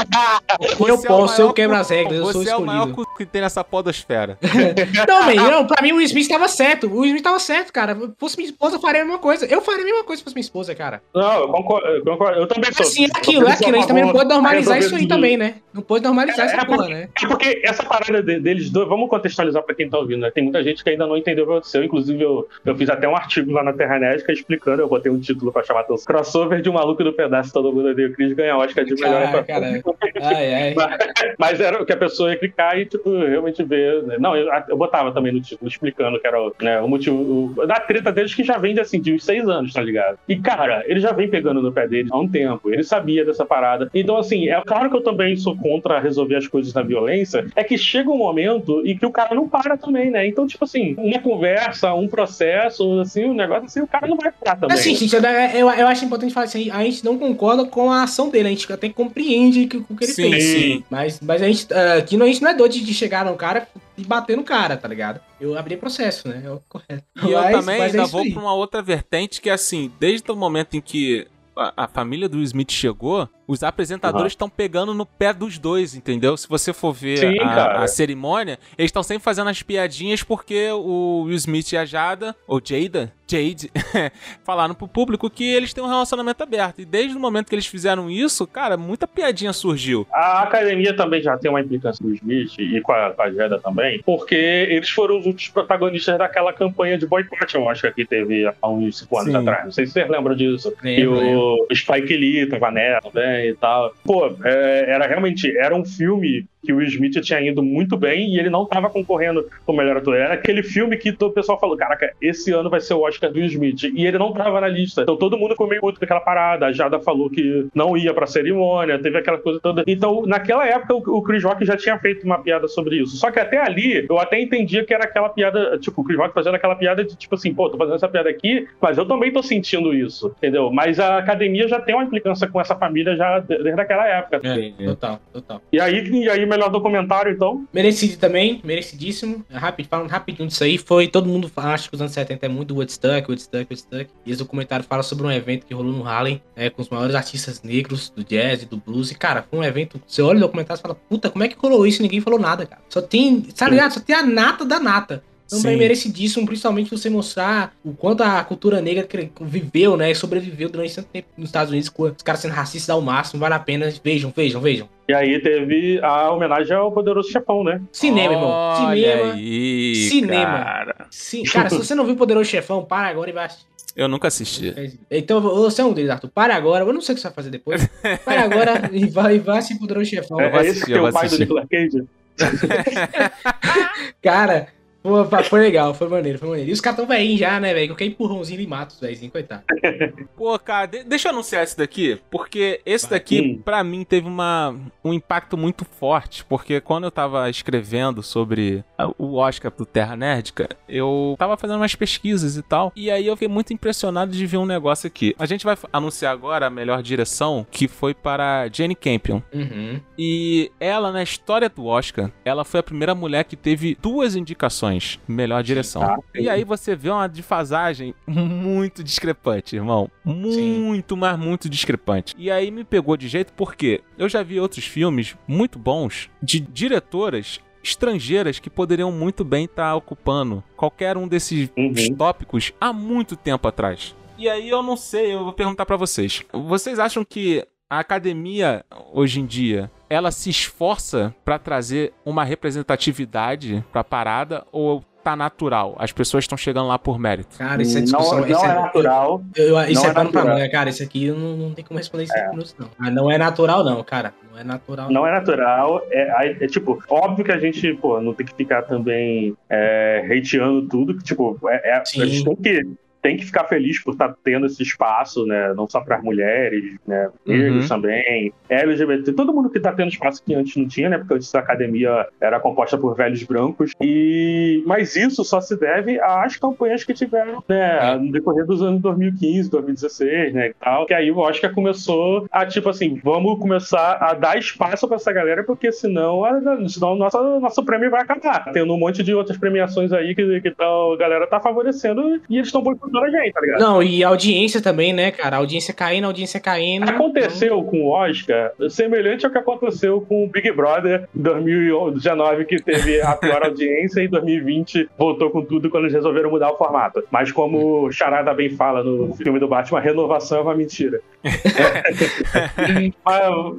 [0.59, 2.88] Eu Você é o posso, eu quebro as regras, eu Você sou é o maior
[2.88, 3.07] escolhido.
[3.07, 4.38] cu que tem nessa podosfera.
[5.07, 6.88] Não, man, não, pra mim o Will Smith tava certo.
[6.88, 7.95] O Will Smith tava certo, cara.
[7.95, 9.45] Se fosse minha esposa, eu faria a mesma coisa.
[9.45, 11.01] Eu faria a mesma coisa se fosse minha esposa, cara.
[11.14, 11.88] Não, eu concordo.
[11.88, 12.86] Eu, concordo, eu também sou.
[12.86, 13.76] Assim, é Eu aquilo, é aquilo.
[13.76, 15.55] A gente também não pode normalizar isso aí também, né?
[15.74, 17.09] Não pode normalizar essa É, porra, porque- né?
[17.22, 20.32] É porque essa parada de- deles dois, vamos contextualizar pra quem tá ouvindo, né?
[20.32, 21.84] Tem muita gente que ainda não entendeu o que aconteceu.
[21.84, 25.20] Inclusive, eu, eu fiz até um artigo lá na Terra Nética explicando, eu botei um
[25.20, 26.06] título pra chamar atenção.
[26.06, 29.45] Crossover de um maluco do pedaço, todo mundo odeia o Chris ganha Oscar de melhor
[29.45, 29.82] cara.
[30.22, 30.74] Ai, ai.
[30.76, 30.97] Mas,
[31.38, 34.04] mas era o que a pessoa ia clicar e, tipo, realmente ver.
[34.04, 34.18] né?
[34.20, 37.66] Não, eu, eu botava também no título, explicando que era o, né, o motivo o-
[37.68, 40.18] da treta deles que já vem de, assim, de uns seis anos, tá ligado?
[40.28, 42.72] E, cara, ele já vem pegando no pé dele há um tempo.
[42.72, 43.89] Ele sabia dessa parada.
[43.93, 47.45] Então, assim, é claro que eu também sou contra resolver as coisas na violência.
[47.56, 50.28] É que chega um momento e que o cara não para também, né?
[50.28, 54.32] Então, tipo assim, uma conversa, um processo, assim, um negócio assim, o cara não vai
[54.32, 54.76] parar também.
[54.76, 58.04] Assim, gente, eu, eu, eu acho importante falar assim, a gente não concorda com a
[58.04, 60.44] ação dele, a gente até compreende que- o que ele Sim, fez.
[60.44, 60.84] sim.
[60.89, 63.36] Mas, mas a gente, ah, aqui não- a gente não é doido de chegar no
[63.36, 63.68] cara
[63.98, 65.20] e bater no cara, tá ligado?
[65.39, 66.41] Eu abri processo, né?
[66.46, 67.04] É o correto.
[67.24, 68.32] E eu Mas- também mas é ainda isso vou aí.
[68.34, 72.28] pra uma outra vertente que é assim, desde o momento em que a, a família
[72.28, 76.38] do Smith chegou, Os apresentadores estão pegando no pé dos dois, entendeu?
[76.38, 80.70] Se você for ver Sim, a, a cerimônia, eles estão sempre fazendo as piadinhas porque
[80.72, 83.70] o Will Smith e a Jada, ou Jada, Jade,
[84.44, 86.82] falaram pro público que eles têm um relacionamento aberto.
[86.82, 90.08] E desde o momento que eles fizeram isso, cara, muita piadinha surgiu.
[90.12, 93.32] A academia também já tem uma implicância com o Smith e com a, com a
[93.32, 98.06] Jeda também, porque eles foram os últimos protagonistas daquela campanha de boicote, eu acho que
[98.06, 99.38] teve há uns 5 anos Sim.
[99.38, 99.66] atrás.
[99.66, 100.74] Não sei se vocês lembram disso.
[100.84, 103.94] E Lembro, o Spike Lee tava nela também e tal.
[104.04, 108.30] Pô, é, era realmente, era um filme que o Will Smith tinha ido muito bem
[108.34, 110.16] e ele não tava concorrendo com o melhor ator.
[110.16, 113.32] Era aquele filme que todo o pessoal falou, caraca, esse ano vai ser o Oscar
[113.32, 113.84] do Will Smith.
[113.84, 115.01] E ele não tava na lista.
[115.01, 116.66] Então todo mundo ficou meio puto com aquela parada.
[116.68, 119.84] A Jada falou que não ia pra cerimônia, teve aquela coisa toda.
[119.88, 123.18] Então, naquela época, o Chris Rock já tinha feito uma piada sobre isso.
[123.18, 126.34] Só que até ali, eu até entendia que era aquela piada, tipo, o Chris Rock
[126.34, 129.32] fazendo aquela piada de tipo assim, pô, tô fazendo essa piada aqui, mas eu também
[129.32, 130.72] tô sentindo isso, entendeu?
[130.72, 134.39] Mas a academia já tem uma implicância com essa família já de- desde aquela época.
[134.80, 135.61] É, total, total.
[135.72, 137.66] E aí, e aí, melhor documentário, então?
[137.74, 139.43] Merecido também, merecidíssimo.
[139.51, 141.08] Rapid, falando rapidinho disso aí, foi.
[141.08, 144.10] Todo mundo acha que os anos 70 é muito Woodstock, Woodstock, Woodstock.
[144.26, 147.16] E esse documentário fala sobre um evento que rolou no Harlem, é, com os maiores
[147.16, 149.12] artistas negros do jazz e do blues.
[149.12, 150.01] E, cara, foi um evento.
[150.08, 152.39] Você olha o documentário e fala, puta, como é que rolou isso e ninguém falou
[152.39, 152.82] nada, cara?
[152.89, 153.41] Só tem.
[153.41, 153.93] Tá ligado?
[153.93, 155.24] Só tem a nata da nata.
[155.54, 155.68] Então, Sim.
[155.68, 159.08] bem merecidíssimo, principalmente você mostrar o quanto a cultura negra
[159.41, 160.10] viveu, né?
[160.10, 163.39] E sobreviveu durante tanto tempo nos Estados Unidos, com os caras sendo racistas ao máximo.
[163.39, 163.93] Vale a pena.
[164.04, 164.89] Vejam, vejam, vejam.
[165.08, 167.80] E aí teve a homenagem ao Poderoso Chefão, né?
[167.91, 168.49] Cinema, irmão.
[168.49, 169.34] Olha Cinema.
[169.34, 170.64] aí, Cinema.
[170.64, 170.95] cara.
[171.12, 173.68] Sim, cara, se você não viu o Poderoso Chefão, para agora e vai assistir.
[173.95, 174.74] Eu nunca assisti.
[175.12, 176.30] Então, você é um deles, Arthur.
[176.30, 176.84] Para agora.
[176.84, 177.88] Eu não sei o que você vai fazer depois.
[178.26, 180.41] Para agora e vai, e vai assistir Poderoso Chefão.
[180.41, 181.41] É, é esse que é o pai do assistir.
[181.41, 182.04] Nicolas Cage?
[184.22, 184.68] Cara,
[185.04, 186.70] pô, pá, foi legal, foi maneiro, foi maneiro.
[186.70, 187.89] E os caras tão velhinhos já, né, velho?
[187.89, 189.64] Qualquer empurrãozinho ele mata os velhinhos, coitado.
[190.36, 193.20] Pô, cara, de- deixa eu anunciar esse daqui, porque esse Vai.
[193.20, 193.62] daqui, Hum.
[193.64, 199.10] pra mim, teve uma, um impacto muito forte, porque quando eu tava escrevendo sobre a-
[199.18, 203.36] o Oscar pro Terra Nerdica, eu tava fazendo umas pesquisas e tal, e aí eu
[203.36, 205.36] fiquei muito impressionado de ver um negócio aqui.
[205.38, 209.41] A gente vai anunciar agora a melhor direção, que foi para Jane Campion.
[209.54, 209.99] Uhum.
[210.18, 214.93] E ela, na história do Oscar, ela foi a primeira mulher que teve duas indicações
[215.28, 216.02] melhor direção.
[216.04, 220.10] Ah, e aí você vê uma defasagem muito discrepante, irmão.
[220.24, 222.36] Muito, mas muito discrepante.
[222.38, 226.60] E aí me pegou de jeito porque eu já vi outros filmes muito bons de
[226.60, 232.16] diretoras estrangeiras que poderiam muito bem estar ocupando qualquer um desses Uhum.
[232.16, 234.16] tópicos há muito tempo atrás.
[234.38, 236.44] E aí eu não sei, eu vou perguntar pra vocês.
[236.52, 243.84] Vocês acham que a academia hoje em dia ela se esforça pra trazer uma representatividade
[243.91, 245.95] pra parada ou tá natural?
[245.97, 247.57] As pessoas estão chegando lá por mérito.
[247.57, 248.39] Cara, isso é discussão.
[248.41, 249.43] não, isso não é natural.
[249.55, 250.59] Eu, eu- isso Não é é pano pra natural.
[250.59, 250.89] manga, cara.
[250.89, 252.89] Isso aqui eu não, não tem como responder em 5 minutos, não.
[252.99, 254.34] Ah, não é natural, não, cara.
[254.51, 255.09] Não é natural.
[255.09, 256.01] Não é natural.
[256.11, 260.88] É, é, tipo, óbvio que a gente, pô, não tem que ficar também é, hateando
[260.89, 261.16] tudo.
[261.18, 262.26] Que, tipo, é, é- a Sim.
[262.28, 262.88] gente tem que,
[263.24, 265.74] tem que ficar feliz por estar tendo esse espaço, né?
[265.74, 267.30] Não só para as mulheres, né?
[267.45, 268.01] Negros Uhum.
[268.01, 271.17] também, LGBT, todo mundo que tá tendo espaço que antes não tinha, né?
[271.17, 273.93] Porque antes a academia era composta por velhos brancos.
[274.01, 278.15] E mas isso só se deve às campanhas que tiveram, né?
[278.17, 280.67] No decorrer dos anos 2015, 2016, né?
[280.67, 281.05] E tal.
[281.05, 285.32] Que aí o Oscar começou a tipo assim, vamos começar a dar espaço para essa
[285.32, 286.59] galera, porque senão, a,
[286.89, 288.71] senão nossa, nosso prêmio vai acabar.
[288.74, 292.57] Tendo um monte de outras premiações aí que, que tá, a galera tá favorecendo e
[292.57, 293.80] eles estão boicotando a gente, tá ligado?
[293.80, 295.57] Não, e a audiência também, né, cara?
[295.57, 297.09] A audiência caindo, a audiência caindo.
[297.09, 303.22] Aconteceu com o Oscar semelhante ao que aconteceu com o Big Brother 2019, que teve
[303.22, 307.24] a pior audiência, e 2020 voltou com tudo quando eles resolveram mudar o formato.
[307.32, 311.22] Mas como o Charada bem fala no filme do Batman, renovação é uma mentira.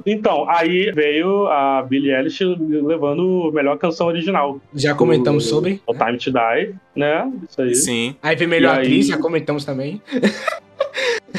[0.05, 4.59] Então, aí veio a Billie Eilish levando a melhor canção original.
[4.73, 5.81] Já comentamos sobre.
[5.87, 7.31] O Time to Die, né?
[7.49, 7.75] Isso aí.
[7.75, 8.15] Sim.
[8.21, 10.01] Aí veio melhor E aí- atriz, já comentamos também.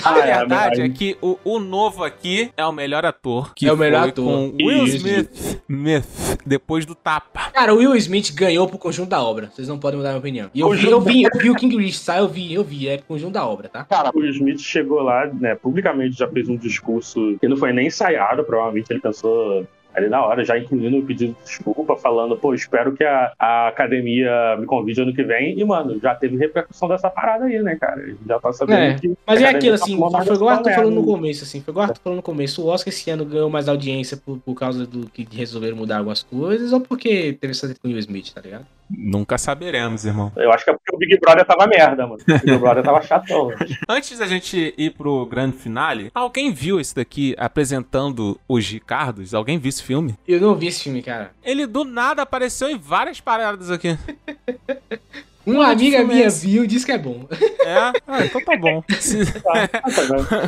[0.04, 3.54] A Ah, é, verdade mas- é que o, o novo aqui é o melhor ator.
[3.54, 4.24] Que É o melhor foi ator.
[4.50, 4.84] Com Will.
[4.86, 7.50] Smith, Smith, depois do tapa.
[7.50, 9.50] Cara, o Will Smith ganhou pro conjunto da obra.
[9.52, 10.50] Vocês não podem mudar a minha opinião.
[10.54, 12.18] E eu vi, eu vi, eu vi o King Rich, tá?
[12.18, 12.88] Eu vi, eu vi.
[12.88, 13.84] É pro conjunto da obra, tá?
[13.84, 17.72] Cara, o Will Smith chegou lá, né, publicamente já fez um discurso que não foi
[17.72, 19.66] nem ensaiado, provavelmente ele pensou
[19.96, 23.68] ali na hora, já incluindo o pedido de desculpa, falando, pô, espero que a, a
[23.68, 25.58] academia me convide ano que vem.
[25.58, 28.14] E, mano, já teve repercussão dessa parada aí, né, cara?
[28.26, 29.16] Já tá sabendo É, que.
[29.26, 31.12] Mas é aquilo, tá assim, foi igual o Arthur falando no merda.
[31.12, 32.62] começo, assim, foi igual o Arthur falando no começo.
[32.62, 36.22] O Oscar esse ano ganhou mais audiência por, por causa do que resolveram mudar algumas
[36.22, 38.66] coisas ou porque teve essa treta com o Will Smith, tá ligado?
[38.88, 40.32] Nunca saberemos, irmão.
[40.36, 42.20] Eu acho que é porque o Big Brother tava merda, mano.
[42.22, 43.46] O Big Brother tava chatão.
[43.46, 43.56] mano.
[43.88, 49.34] Antes da gente ir pro grande finale, alguém viu esse daqui apresentando os Ricardos?
[49.34, 50.14] Alguém viu esse filme?
[50.26, 51.32] Eu não vi esse filme, cara.
[51.42, 53.98] Ele do nada apareceu em várias paradas aqui.
[55.46, 57.26] Uma amiga é minha viu e disse que é bom.
[57.64, 57.74] É?
[58.06, 58.82] Ah, então tá bom.
[58.98, 60.46] Se- bom.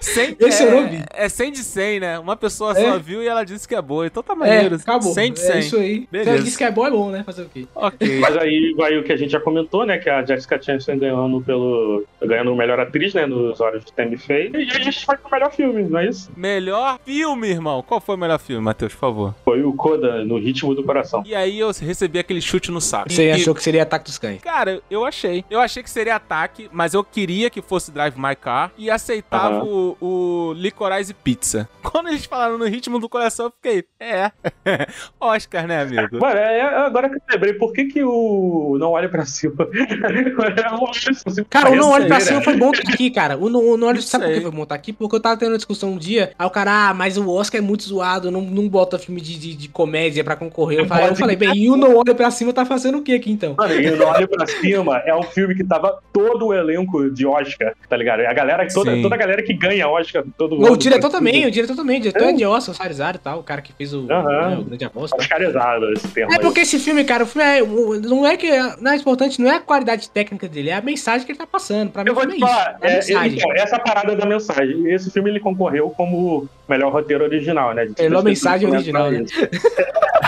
[0.00, 1.02] 100, Esse é, eu não vi.
[1.12, 2.18] É 100 de 100, né?
[2.18, 2.74] Uma pessoa É.
[2.92, 4.06] só viu e ela disse que é boa.
[4.06, 4.76] Então tá É, maneiro.
[4.76, 5.12] acabou.
[5.12, 5.50] 100 de 100.
[5.54, 6.00] É isso aí.
[6.00, 6.30] Se Beleza.
[6.30, 7.22] ela disse que é bom, é bom, né?
[7.24, 7.66] Fazer o quê?
[7.74, 8.18] Ok.
[8.20, 9.98] Mas aí vai o que a gente já comentou, né?
[9.98, 12.04] Que a Jessica Chastain ganhando pelo.
[12.22, 13.26] ganhando o melhor atriz, né?
[13.26, 14.50] Nos Olhos de Tammy Faye.
[14.54, 16.30] E a gente vai pro melhor filme, não é isso?
[16.36, 17.82] Melhor filme, irmão.
[17.86, 19.34] Qual foi o melhor filme, Matheus, por favor?
[19.44, 21.22] Foi o Coda, no ritmo do coração.
[21.26, 23.12] E aí eu recebi aquele chute no saco.
[23.12, 24.40] Você E- achou que seria Ataque dos Cães?
[24.40, 25.44] Cara, eu achei.
[25.50, 29.56] Eu achei que seria ataque, mas eu queria que fosse Drive My Car e aceitava
[29.56, 29.64] Aham.
[29.64, 31.68] o, o Licorice Pizza.
[31.82, 34.30] Quando eles falaram no ritmo do coração, eu fiquei, é.
[35.20, 36.18] Oscar, né, amigo?
[36.18, 39.54] Mano, é, é agora que eu lembrei, por que, que o Não Olha Pra Cima?
[39.68, 41.46] Não Olha Pra Cima.
[41.50, 43.36] Cara, o Não Olhe Pra Cima foi bom tá aqui, cara.
[43.36, 44.92] O Não, o não Olhe, sabe por que foi bom tá aqui?
[44.92, 47.60] Porque eu tava tendo uma discussão um dia, aí o cara, ah, mas o Oscar
[47.60, 50.80] é muito zoado, não, não bota filme de, de, de comédia pra concorrer.
[50.80, 53.12] Eu falei, eu falei, bem, e o Não Olhe Pra Cima tá fazendo o que
[53.14, 53.54] aqui então?
[53.56, 57.10] Mano, e o Não Olha Pra Cima é um filme que tava todo o elenco
[57.10, 58.20] de Oscar, tá ligado?
[58.20, 59.02] A galera, toda, Sim.
[59.02, 62.02] toda a galera que ganha Oscar todo O ano, diretor também, o diretor também, o
[62.02, 64.64] diretor é de Oscar, o Sarizar e tal, o cara que fez o, né, o
[64.64, 65.16] grande aposta.
[65.16, 66.40] Oscarizado esse termo É aí.
[66.42, 67.62] porque esse filme, cara, o filme é.
[67.62, 68.50] o- Não é que.
[68.80, 71.46] Não é importante, não é a qualidade técnica dele, é a mensagem que ele tá
[71.46, 71.90] passando.
[71.90, 72.46] Pra mim, Eu o vou te é isso.
[72.46, 74.90] falar, É a é, então, essa parada da mensagem.
[74.92, 77.88] Esse filme ele concorreu como melhor roteiro original, né?
[77.98, 79.24] Melhor mensagem original, né?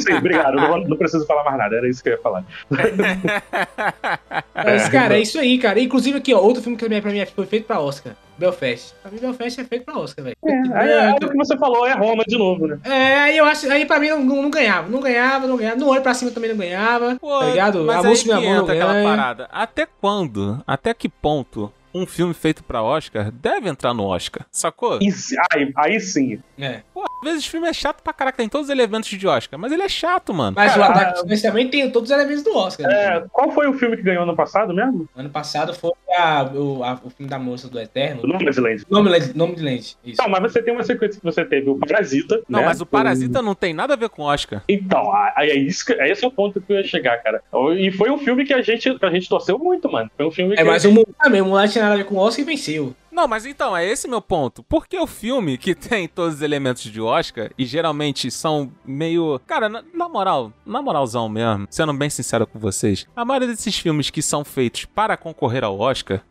[0.00, 0.54] Sim, obrigado.
[0.56, 2.44] Não, não preciso falar mais nada, era isso que eu ia falar.
[4.54, 5.80] Mas, cara, é isso aí, cara.
[5.80, 8.14] Inclusive aqui, ó, outro filme que também pra mim foi feito pra Oscar.
[8.38, 8.94] Belfast.
[9.02, 10.36] Pra mim, Belfast é feito pra Oscar, velho.
[10.74, 12.78] Aí, aí o que você falou é Roma de novo, né?
[12.84, 13.70] É, aí eu acho.
[13.70, 14.88] Aí pra mim não, não, não ganhava.
[14.88, 15.76] Não ganhava, não ganhava.
[15.76, 17.16] No olho pra cima também não ganhava.
[17.20, 17.84] Pô, tá ligado?
[17.84, 19.48] Mas a aí que minha mão não entra aquela parada.
[19.52, 20.62] Até quando?
[20.66, 24.46] Até que ponto um filme feito pra Oscar deve entrar no Oscar?
[24.50, 24.98] Sacou?
[25.10, 26.38] Se- aí, aí sim.
[26.58, 26.82] É.
[26.92, 29.58] Pô, às vezes o filme é chato pra caraca, tem todos os elementos de Oscar,
[29.58, 30.54] mas ele é chato, mano.
[30.56, 32.86] Mas o Cara, Ataque dos Cães também tem todos os elementos do Oscar.
[32.86, 33.16] né?
[33.16, 35.08] É, qual foi o filme que ganhou ano passado mesmo?
[35.16, 38.22] Ano passado foi a- o, a- o filme da moça do Eterno.
[38.24, 38.84] O Nomadland.
[38.90, 39.96] Nome, nome de lente.
[40.04, 40.20] Isso.
[40.22, 42.40] Não, mas você tem uma sequência que você teve o Parasita.
[42.48, 42.66] Não, né?
[42.66, 44.62] mas o Parasita não tem nada a ver com Oscar.
[44.68, 47.42] Então, aí é isso que, é esse é o ponto que eu ia chegar, cara.
[47.78, 50.10] E foi um filme que a gente, que a gente torceu muito, mano.
[50.16, 51.40] Foi um filme que É, mas o Mulan também.
[51.40, 52.94] O Mulan tinha nada a ver com Oscar e venceu.
[53.10, 54.62] Não, mas então, é esse meu ponto.
[54.62, 59.40] Porque o filme que tem todos os elementos de Oscar, e geralmente são meio.
[59.46, 63.76] Cara, na, na moral, na moralzão mesmo, sendo bem sincero com vocês, a maioria desses
[63.76, 66.22] filmes que são feitos para concorrer ao Oscar,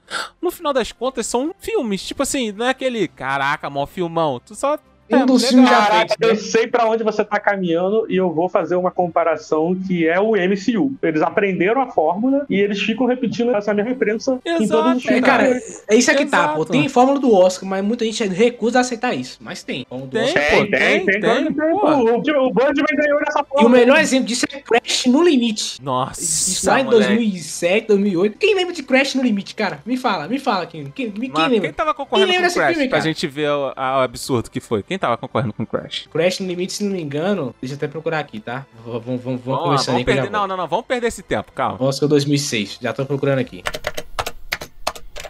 [0.42, 2.04] no final das contas são filmes.
[2.06, 4.40] Tipo assim, não é aquele caraca, mó filmão.
[4.40, 4.80] Tu só.
[5.12, 6.30] Um dos filmes já feitos, né?
[6.30, 10.20] eu sei pra onde você tá caminhando e eu vou fazer uma comparação que é
[10.20, 10.94] o MCU.
[11.02, 15.06] Eles aprenderam a fórmula e eles ficam repetindo essa mesma prensa em Exato, todos os
[15.06, 15.26] É, filmes.
[15.26, 16.56] cara, é isso aqui tá, pô.
[16.62, 16.72] Exato.
[16.72, 19.38] Tem fórmula do Oscar, mas muita gente recusa a aceitar isso.
[19.42, 19.86] Mas tem.
[19.90, 20.44] Fórmula do Tem, Oscar.
[20.50, 21.74] pô, Tem, tem, tem, tem, tem, tem, tem.
[21.74, 23.70] O, o Birdman ganhou nessa E o fórmula.
[23.78, 25.82] melhor exemplo disso é Crash no Limite.
[25.82, 27.14] Nossa, Isso lá em moleque.
[27.16, 28.38] 2007, 2008.
[28.38, 29.80] Quem lembra de Crash no Limite, cara?
[29.86, 30.66] Me fala, me fala.
[30.66, 31.60] Quem, quem, quem lembra?
[31.62, 32.74] quem tava concorrendo Quem com lembra desse Crash?
[32.76, 34.84] filme, pra gente ver o, a- o absurdo que foi.
[34.84, 36.08] Quem tava concorrendo com o Crash?
[36.12, 38.66] Crash no Limite, se não me engano, deixa eu até procurar aqui, tá?
[38.86, 40.30] Vamos, vamos, vamos, Vamos, conversando aí perder.
[40.30, 41.78] Não, não, não, vamos perder esse tempo, calma.
[41.84, 43.64] Oscar 2006, já tô procurando aqui.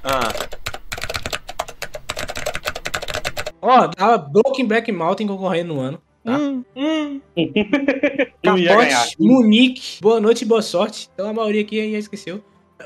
[0.03, 0.32] Ah,
[3.61, 6.01] Ó, tava Broken Black Mountain concorrendo no ano.
[6.24, 6.38] Tá?
[6.38, 7.22] hum, hum.
[8.43, 11.09] Capote, Munique, boa noite e boa sorte.
[11.13, 12.41] Então a maioria aqui já esqueceu.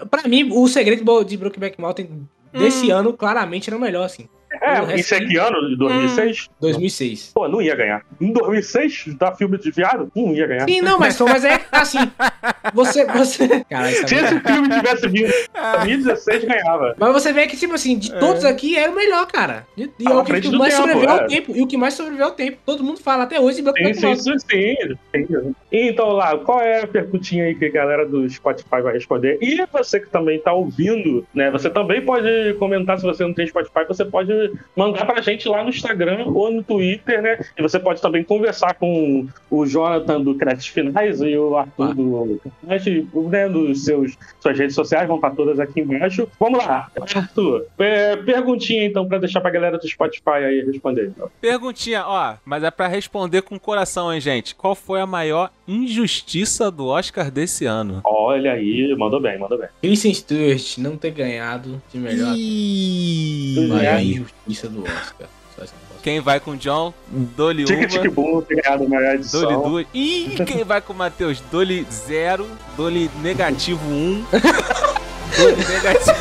[0.10, 2.96] Pra mim, o segredo de Brokeback Mountain desse Hum.
[2.98, 4.28] ano, claramente, era o melhor, assim.
[4.62, 5.70] É, isso é que ano?
[5.70, 6.50] De 2006?
[6.60, 7.32] 2006.
[7.34, 8.04] Pô, não ia ganhar.
[8.22, 10.68] Em 2006, da filme de viado, não ia ganhar.
[10.68, 12.00] Sim, não, mas, mas é assim.
[12.74, 13.06] Você.
[13.06, 13.48] você...
[13.48, 16.96] Se isso é esse muito- filme tivesse vindo em 2016, ganhava.
[16.98, 19.66] Mas você vê que, tipo assim, de todos aqui era o melhor, cara.
[19.78, 21.22] E, e Ah, é o que, que mais tempo, sobreviveu é.
[21.22, 21.56] ao tempo.
[21.56, 22.58] E o que mais sobreviveu ao tempo.
[22.66, 25.56] Todo mundo fala até hoje Sim, sim, sim, sim, sim.
[25.72, 29.38] Então, lá, qual é a perguntinha aí que a galera do Spotify vai responder?
[29.42, 31.50] E você que também tá ouvindo, né?
[31.52, 34.43] Você também pode comentar se você não tem Spotify, você pode
[34.76, 37.40] mandar pra gente lá no Instagram ou no Twitter, né?
[37.58, 41.94] E você pode também conversar com o Jonathan do Créditos Finais e o Arthur Ah.
[41.94, 46.28] do Crash, né, dos seus suas redes sociais, vão estar todas aqui embaixo.
[46.40, 47.66] Vamos lá, Arthur.
[47.80, 51.08] é, perguntinha então pra deixar pra galera do Spotify aí responder.
[51.08, 51.30] Então.
[51.40, 54.56] Perguntinha, ó, mas é pra responder com coração, hein, gente?
[54.56, 58.02] Qual foi a maior injustiça do Oscar desse ano?
[58.04, 59.68] Olha aí, mandou bem, mandou bem.
[59.82, 62.34] Kristen Stewart não ter ganhado de melhor.
[62.36, 64.04] Ih, Maior É.
[64.48, 65.28] injustiça do Oscar.
[66.02, 66.94] Quem vai com o John?
[67.08, 67.88] Dole Tique uma.
[67.88, 69.42] Tique Boom ter ganhado a maior edição.
[69.42, 69.88] Dole duas.
[69.94, 71.40] Ih, quem vai com o Matheus?
[71.52, 72.50] Dole zero.
[72.76, 74.26] Dole negativo um.
[75.38, 76.18] Dole negativo.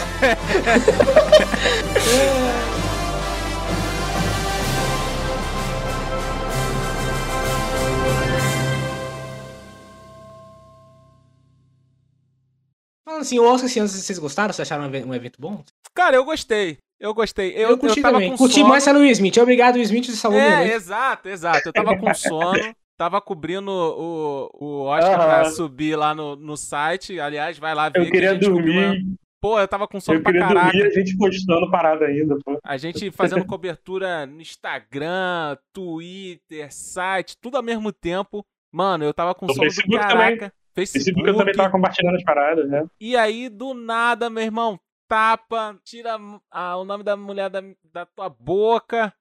[13.04, 14.52] Falando assim, o Oscar ano, vocês gostaram?
[14.52, 15.64] Vocês acharam um evento bom?
[15.94, 16.78] Cara, eu gostei.
[17.02, 17.50] Eu gostei.
[17.54, 18.30] Eu, Eu, eu, curti tava também.
[18.30, 18.68] com Curti sono.
[18.68, 19.36] mais a Will Smith.
[19.38, 21.68] Obrigado, Will Smith, salvou minha É, exato, exato.
[21.68, 25.24] Eu tava com sono, tava cobrindo o, o Oscar Aham.
[25.26, 27.18] pra subir lá no, no site.
[27.18, 29.06] Aliás, vai lá ver Eu que a queria gente cobriu uma- dormir.
[29.40, 30.66] Pô, eu tava com sono Eu pra queria caraca.
[30.70, 32.60] dormir a gente postando parada ainda, pô.
[32.62, 38.44] A gente fazendo cobertura no Instagram, Twitter, site, tudo ao mesmo tempo.
[38.72, 40.52] Mano, eu tava com No sono do Facebook caraca.
[40.74, 42.84] Facebook eu também tava compartilhando as paradas, né?
[43.00, 44.78] E aí, do nada, meu irmão,
[45.12, 46.16] tapa, tira
[46.50, 49.12] ah, o nome da mulher da, da tua boca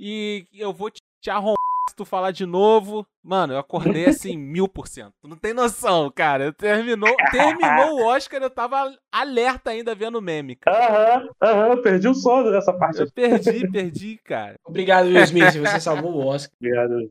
[0.00, 1.54] e eu vou te, te arrombar
[1.90, 3.06] se tu falar de novo.
[3.22, 5.12] Mano, eu acordei assim, mil por cento.
[5.22, 6.50] Não tem noção, cara.
[6.50, 11.18] Terminou, terminou o Oscar, eu tava alerta ainda vendo o meme, cara.
[11.18, 13.00] Aham, aham, perdi o sono dessa parte.
[13.00, 14.56] Eu perdi, perdi, cara.
[14.64, 15.58] Obrigado, Will Smith.
[15.58, 16.56] Você salvou o Oscar.
[16.58, 17.10] Obrigado.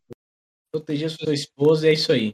[0.71, 2.33] Proteger sua esposa e é isso aí.